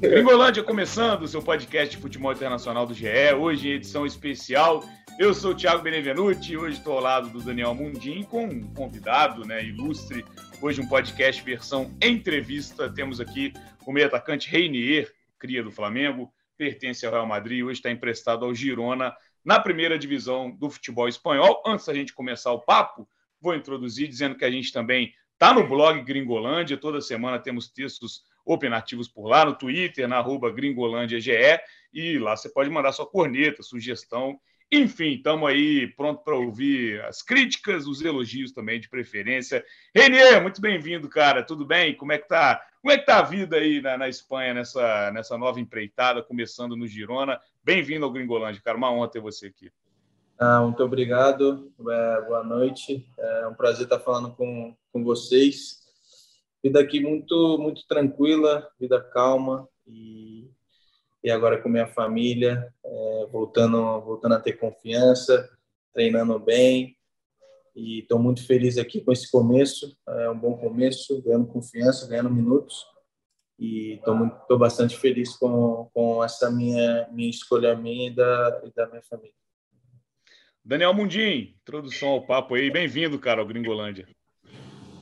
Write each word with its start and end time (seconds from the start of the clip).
Gringolândia 0.00 0.62
começando 0.62 1.22
o 1.22 1.28
seu 1.28 1.40
podcast 1.40 1.94
de 1.94 2.02
futebol 2.02 2.32
internacional 2.32 2.84
do 2.84 2.92
GE, 2.92 3.06
hoje 3.38 3.70
edição 3.70 4.04
especial. 4.04 4.84
Eu 5.18 5.32
sou 5.32 5.52
o 5.52 5.54
Thiago 5.54 5.82
Benevenuti, 5.82 6.56
hoje 6.56 6.78
estou 6.78 6.94
ao 6.94 7.00
lado 7.00 7.28
do 7.30 7.40
Daniel 7.40 7.74
Mundim 7.74 8.22
com 8.24 8.44
um 8.44 8.74
convidado 8.74 9.46
né, 9.46 9.64
ilustre. 9.64 10.24
Hoje 10.60 10.80
um 10.80 10.88
podcast 10.88 11.42
versão 11.44 11.96
entrevista. 12.02 12.92
Temos 12.92 13.20
aqui 13.20 13.52
o 13.86 13.92
meio 13.92 14.06
atacante 14.06 14.50
Reinier, 14.50 15.12
cria 15.38 15.62
do 15.62 15.70
Flamengo, 15.70 16.32
pertence 16.56 17.06
ao 17.06 17.12
Real 17.12 17.26
Madrid, 17.26 17.64
hoje 17.64 17.78
está 17.78 17.90
emprestado 17.90 18.44
ao 18.44 18.54
Girona 18.54 19.14
na 19.44 19.60
primeira 19.60 19.98
divisão 19.98 20.50
do 20.50 20.68
futebol 20.68 21.08
espanhol. 21.08 21.62
Antes 21.66 21.86
da 21.86 21.94
gente 21.94 22.12
começar 22.12 22.52
o 22.52 22.60
papo, 22.60 23.08
vou 23.40 23.54
introduzir 23.54 24.08
dizendo 24.08 24.36
que 24.36 24.44
a 24.44 24.50
gente 24.50 24.72
também 24.72 25.12
está 25.32 25.54
no 25.54 25.66
blog 25.66 26.02
Gringolândia, 26.02 26.76
toda 26.76 27.00
semana 27.00 27.38
temos 27.38 27.68
textos 27.68 28.22
opinativos 28.44 29.08
por 29.08 29.26
lá, 29.26 29.44
no 29.44 29.54
Twitter, 29.54 30.06
na 30.08 30.18
arroba 30.18 30.50
gringolândiage, 30.50 31.32
e 31.92 32.18
lá 32.18 32.36
você 32.36 32.48
pode 32.48 32.70
mandar 32.70 32.92
sua 32.92 33.06
corneta, 33.06 33.62
sugestão, 33.62 34.38
enfim, 34.72 35.14
estamos 35.14 35.50
aí 35.50 35.88
pronto 35.96 36.22
para 36.22 36.36
ouvir 36.36 37.02
as 37.02 37.22
críticas, 37.22 37.88
os 37.88 38.02
elogios 38.02 38.52
também 38.52 38.78
de 38.78 38.88
preferência. 38.88 39.64
Renier, 39.92 40.40
muito 40.40 40.60
bem-vindo, 40.60 41.08
cara. 41.08 41.42
Tudo 41.42 41.66
bem? 41.66 41.96
Como 41.96 42.12
é 42.12 42.18
que 42.18 42.28
tá? 42.28 42.64
Como 42.80 42.92
é 42.92 42.96
que 42.96 43.04
tá 43.04 43.18
a 43.18 43.22
vida 43.22 43.56
aí 43.56 43.82
na, 43.82 43.98
na 43.98 44.08
Espanha 44.08 44.54
nessa, 44.54 45.10
nessa 45.10 45.36
nova 45.36 45.58
empreitada, 45.58 46.22
começando 46.22 46.76
no 46.76 46.86
Girona? 46.86 47.40
Bem-vindo 47.64 48.04
ao 48.04 48.12
Gringolândia, 48.12 48.62
cara. 48.62 48.78
Uma 48.78 48.92
honra 48.92 49.10
ter 49.10 49.20
você 49.20 49.48
aqui. 49.48 49.72
Ah, 50.42 50.62
muito 50.62 50.82
obrigado. 50.82 51.70
É, 51.78 52.20
boa 52.22 52.42
noite. 52.42 53.06
É 53.18 53.46
um 53.46 53.52
prazer 53.52 53.84
estar 53.84 54.00
falando 54.00 54.34
com, 54.34 54.74
com 54.90 55.04
vocês 55.04 55.80
vida 56.62 56.80
aqui 56.80 56.98
muito 57.00 57.58
muito 57.58 57.86
tranquila, 57.86 58.66
vida 58.78 58.98
calma 59.00 59.68
e, 59.86 60.50
e 61.22 61.30
agora 61.30 61.60
com 61.60 61.68
minha 61.68 61.86
família, 61.86 62.72
é, 62.82 63.26
voltando 63.30 64.00
voltando 64.00 64.34
a 64.34 64.40
ter 64.40 64.54
confiança, 64.54 65.46
treinando 65.92 66.38
bem 66.38 66.96
e 67.76 68.00
estou 68.00 68.18
muito 68.18 68.46
feliz 68.46 68.78
aqui 68.78 69.02
com 69.02 69.12
esse 69.12 69.30
começo, 69.30 69.94
é 70.08 70.30
um 70.30 70.38
bom 70.38 70.56
começo, 70.56 71.20
ganhando 71.22 71.48
confiança, 71.48 72.08
ganhando 72.08 72.30
minutos 72.30 72.86
e 73.58 73.94
estou 73.94 74.58
bastante 74.58 74.96
feliz 74.96 75.36
com, 75.36 75.90
com 75.92 76.24
essa 76.24 76.50
minha 76.50 77.06
minha 77.12 77.28
escolha 77.28 77.76
minha 77.76 78.08
e 78.08 78.14
da, 78.14 78.62
e 78.64 78.70
da 78.74 78.86
minha 78.86 79.02
família. 79.02 79.34
Daniel 80.64 80.92
Mundim, 80.92 81.56
introdução 81.62 82.10
ao 82.10 82.26
papo 82.26 82.54
aí, 82.54 82.70
bem-vindo, 82.70 83.18
cara, 83.18 83.40
ao 83.40 83.46
Gringolândia. 83.46 84.06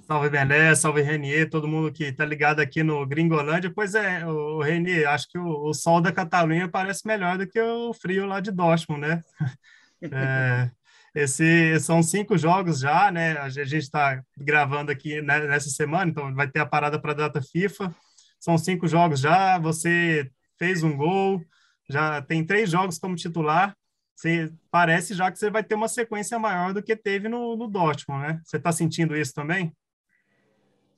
Salve 0.07 0.31
Bené, 0.31 0.75
salve 0.75 1.03
Renier, 1.03 1.51
todo 1.51 1.69
mundo 1.69 1.93
que 1.93 2.05
está 2.05 2.25
ligado 2.25 2.61
aqui 2.61 2.83
no 2.83 3.05
Gringolândia. 3.05 3.71
Pois 3.75 3.95
é, 3.95 4.25
o 4.25 4.63
Renier, 4.63 5.07
acho 5.09 5.29
que 5.29 5.37
o, 5.37 5.69
o, 5.69 5.75
sol 5.75 6.01
da 6.01 6.13
Catalunha 6.13 6.69
parece 6.69 7.07
melhor 7.07 7.37
do 7.37 7.47
que 7.47 7.61
o 7.61 7.93
frio 7.93 8.25
lá 8.25 8.41
de 8.41 8.51
Dortmund, 8.51 9.01
né? 9.01 9.23
É, 10.01 10.71
esse, 11.13 11.81
são 11.81 12.05
cinco 12.05 12.39
jogos 12.39 12.79
já, 12.79 13.11
né? 13.11 13.37
A 13.39 13.49
gente 13.49 13.79
está 13.79 14.23
gravando 14.37 14.93
aqui 14.93 15.21
né, 15.21 15.41
nessa 15.41 15.71
semana, 15.71 16.09
então 16.09 16.33
vai 16.33 16.49
ter 16.49 16.61
a 16.61 16.67
parada 16.67 17.01
para 17.01 17.11
a 17.11 17.17
data 17.17 17.43
FIFA. 17.43 17.93
São 18.39 18.57
cinco 18.57 18.87
jogos 18.87 19.19
já, 19.19 19.59
você 19.59 20.31
fez 20.57 20.85
um 20.85 20.97
gol, 20.97 21.43
já 21.91 22.23
tem 22.23 22.47
três 22.47 22.71
jogos 22.71 22.97
como 22.97 23.17
titular. 23.17 23.77
Você, 24.19 24.53
parece 24.69 25.15
já 25.15 25.31
que 25.31 25.39
você 25.39 25.49
vai 25.49 25.63
ter 25.63 25.77
uma 25.77 25.87
sequência 25.87 26.41
maior 26.41 26.75
do 26.75 26.83
que 26.83 26.97
teve 26.97 27.29
no, 27.29 27.57
no 27.57 27.69
Dortmund, 27.69 28.27
né? 28.27 28.41
Você 28.45 28.57
está 28.57 28.73
sentindo 28.73 29.17
isso 29.17 29.33
também? 29.33 29.73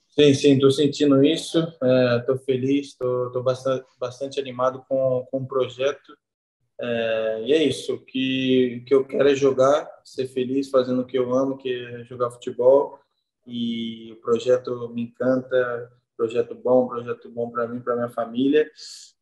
Sim, 0.08 0.32
sim, 0.32 0.54
estou 0.54 0.70
sentindo 0.70 1.22
isso, 1.22 1.58
estou 1.58 2.36
é, 2.36 2.38
feliz, 2.46 2.86
estou 2.86 3.42
bastante, 3.42 3.84
bastante 3.98 4.40
animado 4.40 4.82
com, 4.88 5.26
com 5.30 5.36
o 5.36 5.46
projeto. 5.46 6.16
É, 6.80 7.42
e 7.44 7.52
é 7.52 7.62
isso, 7.62 7.92
o 7.92 8.00
que, 8.02 8.82
que 8.86 8.94
eu 8.94 9.04
quero 9.04 9.28
é 9.28 9.34
jogar, 9.34 9.86
ser 10.02 10.26
feliz 10.26 10.70
fazendo 10.70 11.02
o 11.02 11.06
que 11.06 11.18
eu 11.18 11.34
amo, 11.34 11.58
que 11.58 11.70
é 11.70 12.04
jogar 12.04 12.30
futebol. 12.30 12.98
E 13.46 14.12
o 14.12 14.16
projeto 14.22 14.88
me 14.94 15.02
encanta, 15.02 15.92
projeto 16.16 16.54
bom, 16.54 16.88
projeto 16.88 17.28
bom 17.28 17.50
para 17.50 17.68
mim, 17.68 17.80
para 17.80 17.96
minha 17.96 18.08
família. 18.08 18.66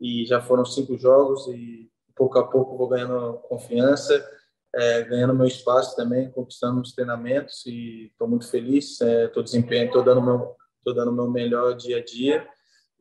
E 0.01 0.25
já 0.25 0.41
foram 0.41 0.65
cinco 0.65 0.97
jogos 0.97 1.49
e 1.49 1.91
pouco 2.19 2.39
a 2.39 2.47
pouco 2.47 2.77
vou 2.77 2.89
ganhando 2.89 3.39
confiança, 3.49 4.29
é, 4.75 5.03
ganhando 5.05 5.35
meu 5.35 5.47
espaço 5.47 5.97
também, 5.97 6.31
conquistando 6.31 6.81
os 6.81 6.93
treinamentos 6.93 7.65
e 7.65 8.09
estou 8.13 8.29
muito 8.29 8.51
feliz. 8.51 9.01
Estou 9.01 9.43
é, 9.43 9.45
desempenhando, 9.45 9.87
estou 9.87 10.03
dando 10.03 10.21
meu 10.21 10.57
estou 10.79 10.95
dando 10.95 11.13
meu 11.13 11.31
melhor 11.31 11.75
dia 11.75 11.99
a 11.99 12.05
dia 12.05 12.49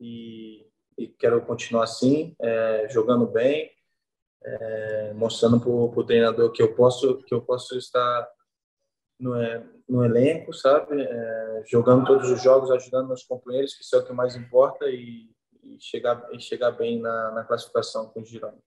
e, 0.00 0.66
e 0.96 1.08
quero 1.08 1.40
continuar 1.42 1.84
assim, 1.84 2.34
é, 2.40 2.86
jogando 2.90 3.26
bem, 3.26 3.70
é, 4.44 5.12
mostrando 5.14 5.58
para 5.58 5.70
o 5.70 6.04
treinador 6.04 6.52
que 6.52 6.62
eu 6.62 6.74
posso 6.74 7.22
que 7.22 7.34
eu 7.34 7.40
posso 7.40 7.76
estar 7.76 8.28
no, 9.18 9.34
é, 9.34 9.64
no 9.88 10.04
elenco, 10.04 10.52
sabe, 10.52 11.00
é, 11.00 11.62
jogando 11.66 12.06
todos 12.06 12.30
os 12.30 12.42
jogos, 12.42 12.70
ajudando 12.70 13.08
meus 13.08 13.24
companheiros, 13.24 13.74
que 13.74 13.82
isso 13.82 13.96
é 13.96 13.98
o 13.98 14.04
que 14.04 14.12
mais 14.12 14.36
importa 14.36 14.86
e, 14.88 15.30
e 15.62 15.76
chegar 15.80 16.28
e 16.32 16.40
chegar 16.40 16.72
bem 16.72 17.00
na, 17.00 17.32
na 17.32 17.44
classificação 17.44 18.08
com 18.08 18.20
o 18.20 18.24
Girona. 18.24 18.58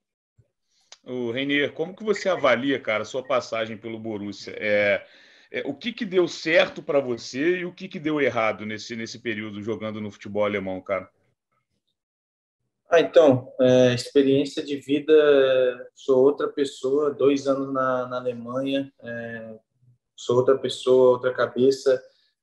O 1.04 1.32
Reinier, 1.32 1.72
como 1.72 1.96
que 1.96 2.04
você 2.04 2.28
avalia, 2.28 2.78
cara, 2.78 3.02
a 3.02 3.06
sua 3.06 3.24
passagem 3.24 3.76
pelo 3.76 3.98
Borussia? 3.98 4.54
É, 4.56 5.04
é, 5.50 5.62
o 5.66 5.74
que, 5.74 5.92
que 5.92 6.04
deu 6.04 6.28
certo 6.28 6.82
para 6.82 7.00
você 7.00 7.58
e 7.58 7.64
o 7.64 7.72
que, 7.72 7.88
que 7.88 7.98
deu 7.98 8.20
errado 8.20 8.64
nesse, 8.64 8.94
nesse 8.94 9.18
período 9.18 9.60
jogando 9.62 10.00
no 10.00 10.10
futebol 10.10 10.44
alemão, 10.44 10.80
cara? 10.80 11.10
Ah, 12.88 13.00
então, 13.00 13.52
é, 13.60 13.94
experiência 13.94 14.62
de 14.62 14.76
vida, 14.76 15.12
sou 15.94 16.22
outra 16.22 16.46
pessoa, 16.48 17.10
dois 17.10 17.46
anos 17.48 17.72
na, 17.72 18.06
na 18.06 18.16
Alemanha, 18.18 18.92
é, 19.02 19.54
sou 20.14 20.36
outra 20.36 20.56
pessoa, 20.58 21.12
outra 21.12 21.32
cabeça, 21.32 22.00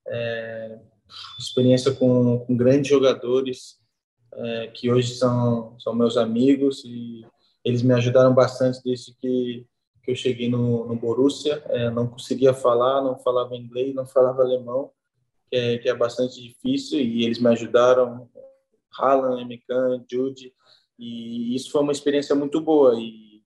é, 0.07 0.79
experiência 1.37 1.93
com, 1.93 2.39
com, 2.39 2.57
grandes 2.57 2.89
jogadores 2.89 3.79
é, 4.33 4.67
que 4.67 4.91
hoje 4.91 5.15
são, 5.15 5.79
são 5.79 5.93
meus 5.93 6.17
amigos 6.17 6.83
e 6.83 7.25
eles 7.63 7.81
me 7.81 7.93
ajudaram 7.93 8.33
bastante 8.33 8.81
desde 8.83 9.13
que 9.15 9.65
que 10.09 10.11
eu 10.11 10.15
cheguei 10.15 10.49
no, 10.49 10.87
no 10.87 10.95
Borussia, 10.95 11.63
é, 11.67 11.89
não 11.91 12.07
conseguia 12.07 12.53
falar, 12.53 13.01
não 13.01 13.17
falava 13.19 13.55
inglês, 13.55 13.93
não 13.93 14.07
falava 14.07 14.41
alemão, 14.41 14.91
que 15.49 15.55
é, 15.55 15.77
que 15.77 15.89
é 15.89 15.93
bastante 15.93 16.41
difícil, 16.41 16.99
e 16.99 17.25
eles 17.25 17.39
me 17.39 17.49
ajudaram, 17.49 18.27
Haaland, 18.97 19.41
Emikan, 19.41 20.03
Jude, 20.09 20.51
e 20.97 21.55
isso 21.55 21.71
foi 21.71 21.81
uma 21.81 21.91
experiência 21.91 22.33
muito 22.35 22.59
boa, 22.59 22.95
e, 22.99 23.43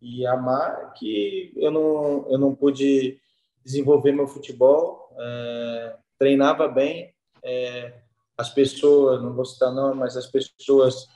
e 0.00 0.24
amar 0.26 0.92
que 0.94 1.52
eu 1.56 1.70
não, 1.70 2.26
eu 2.30 2.38
não 2.38 2.54
pude 2.54 3.18
desenvolver 3.64 4.12
meu 4.12 4.28
futebol, 4.28 5.14
é, 5.18 5.96
treinava 6.18 6.68
bem, 6.68 7.12
é, 7.42 8.00
as 8.38 8.48
pessoas, 8.48 9.20
não 9.20 9.34
vou 9.34 9.44
citar 9.44 9.74
não, 9.74 9.94
mas 9.94 10.16
as 10.16 10.26
pessoas 10.26 11.08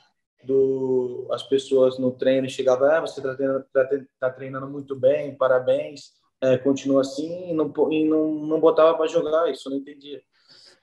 do 0.45 1.27
as 1.31 1.43
pessoas 1.43 1.97
no 1.97 2.11
treino 2.11 2.49
chegavam, 2.49 2.89
ah, 2.89 3.01
você 3.01 3.19
está 3.19 3.35
treinando, 3.35 3.65
tá, 3.73 3.89
tá 4.19 4.29
treinando 4.29 4.67
muito 4.67 4.95
bem, 4.95 5.35
parabéns, 5.35 6.13
é, 6.41 6.57
continua 6.57 7.01
assim, 7.01 7.51
e 7.51 7.53
não, 7.53 7.73
e 7.91 8.07
não, 8.07 8.33
não 8.33 8.59
botava 8.59 8.95
para 8.97 9.07
jogar, 9.07 9.51
isso 9.51 9.67
eu 9.67 9.71
não 9.71 9.79
entendia. 9.79 10.21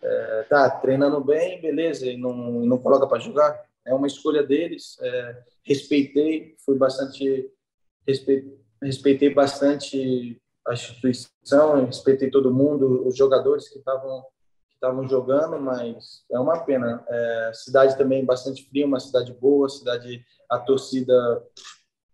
É, 0.03 0.47
tá, 0.49 0.69
treinando 0.69 1.23
bem, 1.23 1.61
beleza, 1.61 2.07
e 2.07 2.17
não, 2.17 2.35
não 2.35 2.79
coloca 2.79 3.07
para 3.07 3.21
jogar, 3.21 3.65
é 3.87 3.95
uma 3.95 4.07
escolha 4.07 4.43
deles, 4.43 4.97
é, 5.01 5.43
respeitei, 5.65 6.57
fui 6.65 6.77
bastante, 6.77 7.51
respeitei, 8.07 8.59
respeitei 8.83 9.31
bastante 9.33 10.41
a 10.67 10.73
instituição, 10.75 11.87
respeitei 11.87 12.31
todo 12.31 12.53
mundo, 12.53 13.07
os 13.07 13.17
jogadores 13.17 13.69
que 13.69 13.79
estavam 13.79 14.25
estavam 14.83 15.09
jogando, 15.09 15.61
mas 15.61 16.25
é 16.31 16.39
uma 16.41 16.59
pena. 16.65 17.05
É, 17.09 17.53
cidade 17.55 17.97
também 17.97 18.25
bastante 18.25 18.69
fria, 18.69 18.85
uma 18.85 18.99
cidade 18.99 19.33
boa, 19.33 19.69
cidade 19.69 20.25
a 20.51 20.59
torcida 20.59 21.15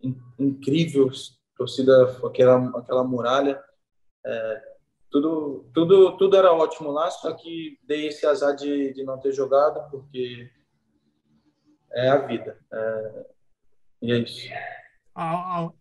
in, 0.03 0.15
incrível, 0.38 1.11
torcida 1.56 2.19
aquela 2.25 2.79
aquela 2.79 3.03
muralha, 3.03 3.61
é, 4.25 4.62
tudo 5.11 5.70
tudo 5.73 6.17
tudo 6.19 6.37
era 6.37 6.53
ótimo 6.53 6.91
lá, 6.91 7.11
só 7.11 7.32
que 7.32 7.79
dei 7.85 8.09
esse 8.09 8.26
azar 8.26 8.55
de, 8.55 8.93
de 8.93 9.03
não 9.03 9.19
ter 9.19 9.32
jogado 9.32 9.91
porque 9.91 10.50
é 11.93 12.11
a 12.11 12.19
vida. 12.19 12.59
É, 12.71 13.26
e 14.03 14.12
é 14.12 14.19
isso. 14.19 14.47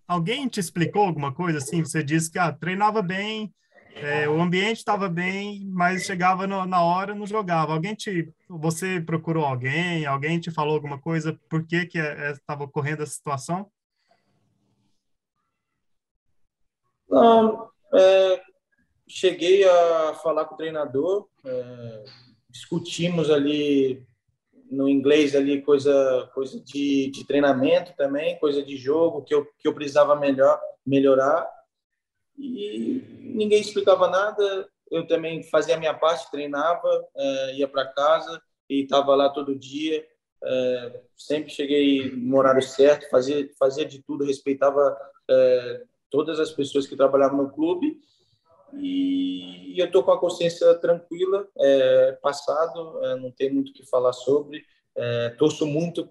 Alguém 0.07 0.47
te 0.47 0.59
explicou 0.59 1.03
alguma 1.03 1.31
coisa 1.31 1.59
assim? 1.59 1.83
Você 1.83 2.01
disse 2.01 2.31
que 2.31 2.39
ah, 2.39 2.51
treinava 2.51 3.03
bem, 3.03 3.53
é, 3.95 4.29
o 4.29 4.39
ambiente 4.39 4.77
estava 4.77 5.09
bem, 5.09 5.65
mas 5.65 6.03
chegava 6.03 6.45
no, 6.45 6.65
na 6.65 6.81
hora 6.83 7.15
não 7.15 7.25
jogava. 7.25 7.73
Alguém 7.73 7.95
te, 7.95 8.31
você 8.47 9.01
procurou 9.01 9.45
alguém? 9.45 10.05
Alguém 10.05 10.39
te 10.39 10.51
falou 10.51 10.75
alguma 10.75 10.99
coisa? 10.99 11.39
Por 11.49 11.65
que 11.65 11.85
que 11.85 11.97
estava 11.97 12.63
é, 12.63 12.65
é 12.65 12.67
ocorrendo 12.67 13.03
essa 13.03 13.13
situação? 13.13 13.69
Não, 17.09 17.69
é, 17.93 18.41
cheguei 19.07 19.67
a 19.67 20.13
falar 20.15 20.45
com 20.45 20.55
o 20.55 20.57
treinador, 20.57 21.27
é, 21.45 22.03
discutimos 22.49 23.31
ali 23.31 24.05
no 24.69 24.89
inglês 24.89 25.33
ali 25.33 25.61
coisa 25.61 26.29
coisa 26.33 26.59
de, 26.59 27.09
de 27.09 27.25
treinamento 27.25 27.93
também, 27.95 28.37
coisa 28.37 28.61
de 28.61 28.75
jogo 28.75 29.23
que 29.23 29.33
eu, 29.33 29.45
que 29.57 29.67
eu 29.67 29.73
precisava 29.73 30.15
melhor 30.15 30.59
melhorar 30.85 31.56
e 32.37 33.03
ninguém 33.19 33.61
explicava 33.61 34.07
nada. 34.07 34.69
Eu 34.89 35.05
também 35.05 35.43
fazia 35.43 35.75
a 35.75 35.79
minha 35.79 35.93
parte, 35.93 36.31
treinava, 36.31 37.05
é, 37.15 37.55
ia 37.55 37.67
para 37.67 37.85
casa 37.85 38.41
e 38.69 38.83
estava 38.83 39.15
lá 39.15 39.29
todo 39.29 39.57
dia. 39.57 40.05
É, 40.43 41.01
sempre 41.17 41.51
cheguei 41.51 42.11
no 42.11 42.37
horário 42.37 42.61
certo, 42.61 43.09
fazia 43.09 43.49
fazia 43.57 43.85
de 43.85 44.01
tudo, 44.03 44.23
respeitava 44.23 44.95
é, 45.29 45.81
todas 46.11 46.39
as 46.39 46.51
pessoas 46.51 46.85
que 46.85 46.95
trabalhavam 46.95 47.43
no 47.43 47.49
clube 47.49 47.99
e, 48.73 49.79
eu 49.79 49.85
estou 49.85 50.03
com 50.03 50.11
a 50.11 50.19
consciência 50.19 50.73
tranquila, 50.75 51.47
é, 51.57 52.11
passado, 52.21 52.99
é, 53.05 53.15
não 53.15 53.31
tem 53.31 53.53
muito 53.53 53.69
o 53.69 53.73
que 53.73 53.85
falar 53.85 54.13
sobre. 54.13 54.63
É, 54.95 55.29
torço 55.37 55.65
muito 55.67 56.07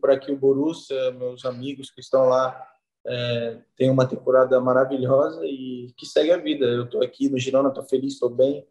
para 0.00 0.18
que 0.18 0.30
o 0.30 0.36
Borussia, 0.36 1.10
meus 1.12 1.44
amigos 1.46 1.90
que 1.90 2.00
estão 2.00 2.28
lá, 2.28 2.54
é, 3.06 3.58
tenham 3.76 3.94
uma 3.94 4.06
temporada 4.06 4.60
maravilhosa 4.60 5.46
e 5.46 5.92
que 5.96 6.04
segue 6.04 6.32
a 6.32 6.36
vida. 6.36 6.66
Eu 6.66 6.84
estou 6.84 7.02
aqui 7.02 7.28
no 7.28 7.38
Girona, 7.38 7.68
estou 7.68 7.84
feliz, 7.84 8.14
estou 8.14 8.28
bem, 8.28 8.66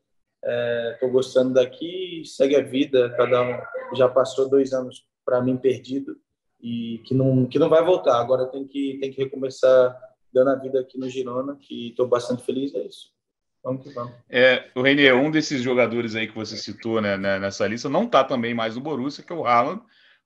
estou 0.94 1.10
é, 1.10 1.12
gostando 1.12 1.54
daqui, 1.54 2.24
segue 2.26 2.56
a 2.56 2.62
vida. 2.62 3.14
Cada 3.16 3.42
um 3.42 3.96
já 3.96 4.10
passou 4.10 4.50
dois 4.50 4.74
anos 4.74 5.06
para 5.24 5.42
mim 5.42 5.58
perdido 5.58 6.18
e 6.62 7.02
que 7.06 7.14
não 7.14 7.46
que 7.46 7.58
não 7.58 7.70
vai 7.70 7.84
voltar. 7.84 8.20
Agora 8.20 8.46
tem 8.48 8.68
que 8.68 8.98
tem 9.00 9.12
que 9.12 9.24
recomeçar 9.24 9.98
dando 10.34 10.50
a 10.50 10.56
vida 10.56 10.82
aqui 10.82 11.00
no 11.00 11.10
Girona, 11.10 11.58
que 11.62 11.90
estou 11.90 12.08
bastante 12.08 12.44
feliz. 12.44 12.76
É 12.76 12.80
isso. 12.80 13.16
Vamos 13.64 13.84
que 13.84 13.90
vamos. 13.94 14.14
É, 14.30 14.70
o 14.76 14.82
Reinier, 14.82 15.16
um 15.16 15.32
desses 15.32 15.62
jogadores 15.62 16.14
aí 16.14 16.28
que 16.28 16.36
você 16.36 16.58
citou 16.58 17.02
né, 17.02 17.18
né 17.18 17.40
nessa 17.40 17.66
lista, 17.66 17.90
não 17.90 18.04
está 18.04 18.24
também 18.24 18.54
mais 18.54 18.76
no 18.76 18.82
Borussia, 18.82 19.24
que 19.24 19.34
é 19.34 19.36
o 19.36 19.46
Haaland, 19.46 19.82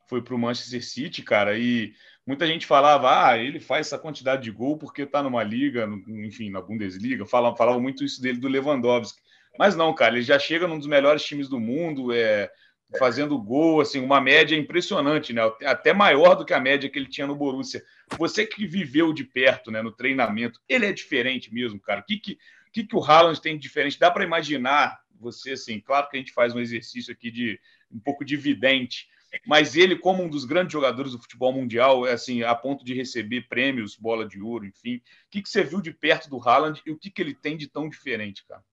foi 0.10 0.22
para 0.22 0.36
o 0.36 0.40
Manchester 0.40 0.84
City, 0.84 1.22
cara, 1.22 1.58
e 1.58 1.94
muita 2.26 2.46
gente 2.46 2.66
falava, 2.66 3.28
ah, 3.28 3.38
ele 3.38 3.60
faz 3.60 3.88
essa 3.88 3.98
quantidade 3.98 4.44
de 4.44 4.52
gol 4.52 4.78
porque 4.78 5.04
está 5.04 5.24
numa 5.24 5.44
liga, 5.44 5.88
enfim, 6.08 6.50
na 6.50 6.62
Bundesliga, 6.62 7.26
falava, 7.26 7.56
falava 7.56 7.80
muito 7.80 8.04
isso 8.04 8.22
dele 8.22 8.40
do 8.40 8.48
Lewandowski, 8.48 9.20
mas 9.58 9.76
não, 9.76 9.94
cara, 9.94 10.16
ele 10.16 10.24
já 10.24 10.38
chega 10.38 10.68
num 10.68 10.78
dos 10.78 10.88
melhores 10.88 11.24
times 11.24 11.50
do 11.50 11.60
mundo, 11.60 12.14
é, 12.14 12.50
fazendo 12.98 13.38
gol, 13.38 13.82
assim, 13.82 14.00
uma 14.00 14.20
média 14.20 14.56
impressionante, 14.56 15.34
né? 15.34 15.42
Até 15.64 15.94
maior 15.94 16.36
do 16.36 16.46
que 16.46 16.54
a 16.54 16.60
média 16.60 16.90
que 16.90 16.98
ele 16.98 17.10
tinha 17.10 17.28
no 17.28 17.36
Borussia. 17.36 17.84
Você 18.18 18.46
que 18.46 18.66
viveu 18.66 19.14
de 19.14 19.24
perto, 19.24 19.70
né, 19.70 19.82
no 19.82 19.92
treinamento, 19.92 20.60
ele 20.68 20.86
é 20.86 20.94
diferente 20.94 21.54
mesmo, 21.54 21.80
cara. 21.80 22.02
O 22.02 22.04
que 22.04 22.18
que 22.18 22.38
o 22.70 22.72
que, 22.72 22.84
que 22.84 22.96
o 22.96 23.04
Haaland 23.04 23.42
tem 23.42 23.56
de 23.56 23.62
diferente? 23.64 24.00
Dá 24.00 24.12
para 24.12 24.24
imaginar 24.24 25.00
você, 25.20 25.52
assim, 25.52 25.80
claro 25.80 26.08
que 26.08 26.16
a 26.16 26.20
gente 26.20 26.32
faz 26.32 26.54
um 26.54 26.60
exercício 26.60 27.12
aqui 27.12 27.32
de 27.32 27.60
um 27.92 28.00
pouco 28.00 28.24
de 28.24 28.38
vidente, 28.38 29.08
mas 29.46 29.76
ele, 29.76 29.96
como 29.96 30.24
um 30.24 30.30
dos 30.30 30.46
grandes 30.46 30.74
jogadores 30.74 31.12
do 31.12 31.22
futebol 31.22 31.54
mundial, 31.54 32.06
é 32.06 32.14
assim, 32.14 32.44
a 32.44 32.56
ponto 32.56 32.84
de 32.84 32.94
receber 32.94 33.48
prêmios, 33.48 33.96
bola 33.96 34.28
de 34.28 34.42
ouro, 34.42 34.66
enfim. 34.66 34.96
O 34.98 35.02
que, 35.30 35.42
que 35.42 35.50
você 35.50 35.64
viu 35.64 35.82
de 35.82 35.94
perto 35.94 36.30
do 36.30 36.40
Haaland 36.40 36.82
e 36.86 36.92
o 36.92 36.98
que, 36.98 37.12
que 37.12 37.22
ele 37.22 37.34
tem 37.34 37.56
de 37.56 37.68
tão 37.68 37.90
diferente, 37.90 38.46
cara? 38.48 38.64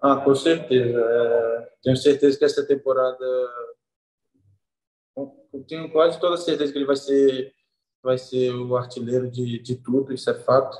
Ah, 0.00 0.16
com 0.16 0.34
certeza. 0.34 0.98
É, 0.98 1.70
tenho 1.82 1.96
certeza 1.96 2.36
que 2.36 2.44
essa 2.44 2.66
temporada. 2.66 3.24
Eu 5.16 5.62
tenho 5.68 5.90
quase 5.92 6.18
toda 6.18 6.36
certeza 6.36 6.72
que 6.72 6.78
ele 6.78 6.86
vai 6.86 6.96
ser, 6.96 7.52
vai 8.02 8.18
ser 8.18 8.52
o 8.54 8.76
artilheiro 8.76 9.30
de, 9.30 9.58
de 9.60 9.76
tudo, 9.76 10.12
isso 10.12 10.28
é 10.28 10.34
fato. 10.34 10.76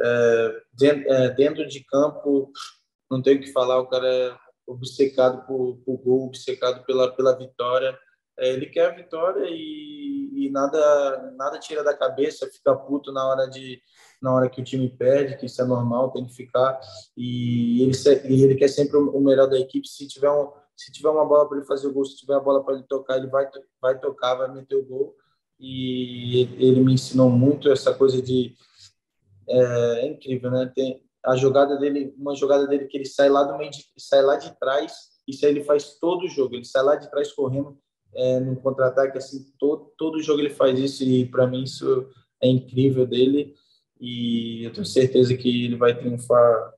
É, 0.00 0.62
é, 0.82 1.30
dentro 1.30 1.66
de 1.66 1.82
campo, 1.84 2.52
não 3.10 3.22
tem 3.22 3.36
o 3.36 3.40
que 3.40 3.52
falar, 3.52 3.80
o 3.80 3.86
cara 3.86 4.06
é 4.06 4.36
obcecado 4.66 5.46
por, 5.46 5.78
por 5.78 5.96
gol, 5.96 6.26
obcecado 6.26 6.84
pela, 6.84 7.10
pela 7.14 7.36
vitória. 7.36 7.98
É, 8.38 8.50
ele 8.50 8.66
quer 8.66 8.86
a 8.86 8.94
vitória 8.94 9.44
e, 9.48 10.46
e, 10.46 10.50
nada 10.50 11.32
nada 11.36 11.58
tira 11.58 11.82
da 11.82 11.92
cabeça, 11.96 12.46
fica 12.46 12.74
puto 12.74 13.12
na 13.12 13.26
hora 13.26 13.48
de 13.48 13.80
na 14.22 14.32
hora 14.32 14.48
que 14.48 14.60
o 14.60 14.64
time 14.64 14.88
perde, 14.88 15.36
que 15.36 15.46
isso 15.46 15.60
é 15.60 15.64
normal, 15.64 16.10
tem 16.10 16.24
que 16.24 16.34
ficar. 16.34 16.80
E 17.16 17.82
ele, 17.82 17.92
e 18.28 18.44
ele 18.44 18.54
quer 18.54 18.68
sempre 18.68 18.96
o 18.96 19.20
melhor 19.20 19.48
da 19.48 19.58
equipe. 19.58 19.88
Se 19.88 20.06
tiver, 20.08 20.30
um, 20.30 20.50
se 20.76 20.90
tiver 20.92 21.08
uma 21.08 21.24
bola 21.24 21.48
para 21.48 21.58
ele 21.58 21.66
fazer 21.66 21.86
o 21.86 21.92
gol, 21.92 22.04
se 22.04 22.16
tiver 22.16 22.34
a 22.34 22.40
bola 22.40 22.64
para 22.64 22.74
ele 22.74 22.84
tocar, 22.84 23.16
ele 23.16 23.28
vai, 23.28 23.48
vai 23.80 23.98
tocar, 23.98 24.34
vai 24.34 24.52
meter 24.52 24.74
o 24.76 24.84
gol. 24.84 25.14
E 25.58 26.42
ele 26.58 26.80
me 26.80 26.94
ensinou 26.94 27.30
muito 27.30 27.70
essa 27.70 27.94
coisa 27.94 28.20
de 28.20 28.54
é, 29.48 30.00
é 30.00 30.06
incrível, 30.06 30.50
né? 30.50 30.70
Tem 30.74 31.02
a 31.24 31.36
jogada 31.36 31.76
dele, 31.76 32.14
uma 32.16 32.34
jogada 32.34 32.66
dele 32.66 32.86
que 32.86 32.96
ele 32.96 33.06
sai 33.06 33.28
lá 33.28 33.44
do 33.44 33.56
meio, 33.56 33.70
de, 33.70 33.84
sai 33.98 34.22
lá 34.22 34.36
de 34.36 34.56
trás, 34.58 35.10
isso 35.26 35.44
aí 35.44 35.52
ele 35.52 35.64
faz 35.64 35.98
todo 35.98 36.24
o 36.24 36.28
jogo. 36.28 36.54
Ele 36.54 36.64
sai 36.64 36.82
lá 36.82 36.96
de 36.96 37.10
trás 37.10 37.32
correndo 37.32 37.78
é, 38.14 38.40
no 38.40 38.56
contra-ataque, 38.56 39.18
assim, 39.18 39.52
todo 39.58 39.92
todo 39.96 40.22
jogo 40.22 40.40
ele 40.40 40.50
faz 40.50 40.78
isso 40.78 41.04
e 41.04 41.26
para 41.26 41.46
mim 41.46 41.62
isso 41.62 42.08
é 42.42 42.48
incrível 42.48 43.06
dele 43.06 43.54
e 44.00 44.64
eu 44.64 44.72
tenho 44.72 44.86
certeza 44.86 45.36
que 45.36 45.64
ele 45.64 45.76
vai 45.76 45.96
triunfar 45.96 46.72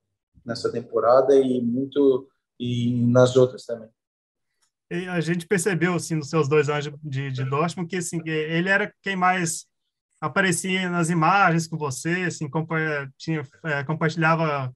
nessa 0.45 0.71
temporada 0.71 1.35
e 1.35 1.61
muito 1.61 2.27
e 2.59 2.91
nas 3.07 3.35
outras 3.35 3.65
também. 3.65 3.89
E 4.91 5.07
a 5.07 5.21
gente 5.21 5.47
percebeu 5.47 5.93
assim 5.93 6.15
nos 6.15 6.29
seus 6.29 6.47
dois 6.47 6.67
anos 6.69 6.91
de, 7.03 7.31
de 7.31 7.45
Dortmund 7.45 7.87
que 7.87 7.97
assim 7.97 8.21
ele 8.25 8.69
era 8.69 8.93
quem 9.01 9.15
mais 9.15 9.65
aparecia 10.21 10.87
nas 10.87 11.09
imagens 11.09 11.67
com 11.67 11.75
você, 11.75 12.23
assim, 12.27 12.47
tinha, 13.17 13.41
é, 13.63 13.83
compartilhava 13.83 14.71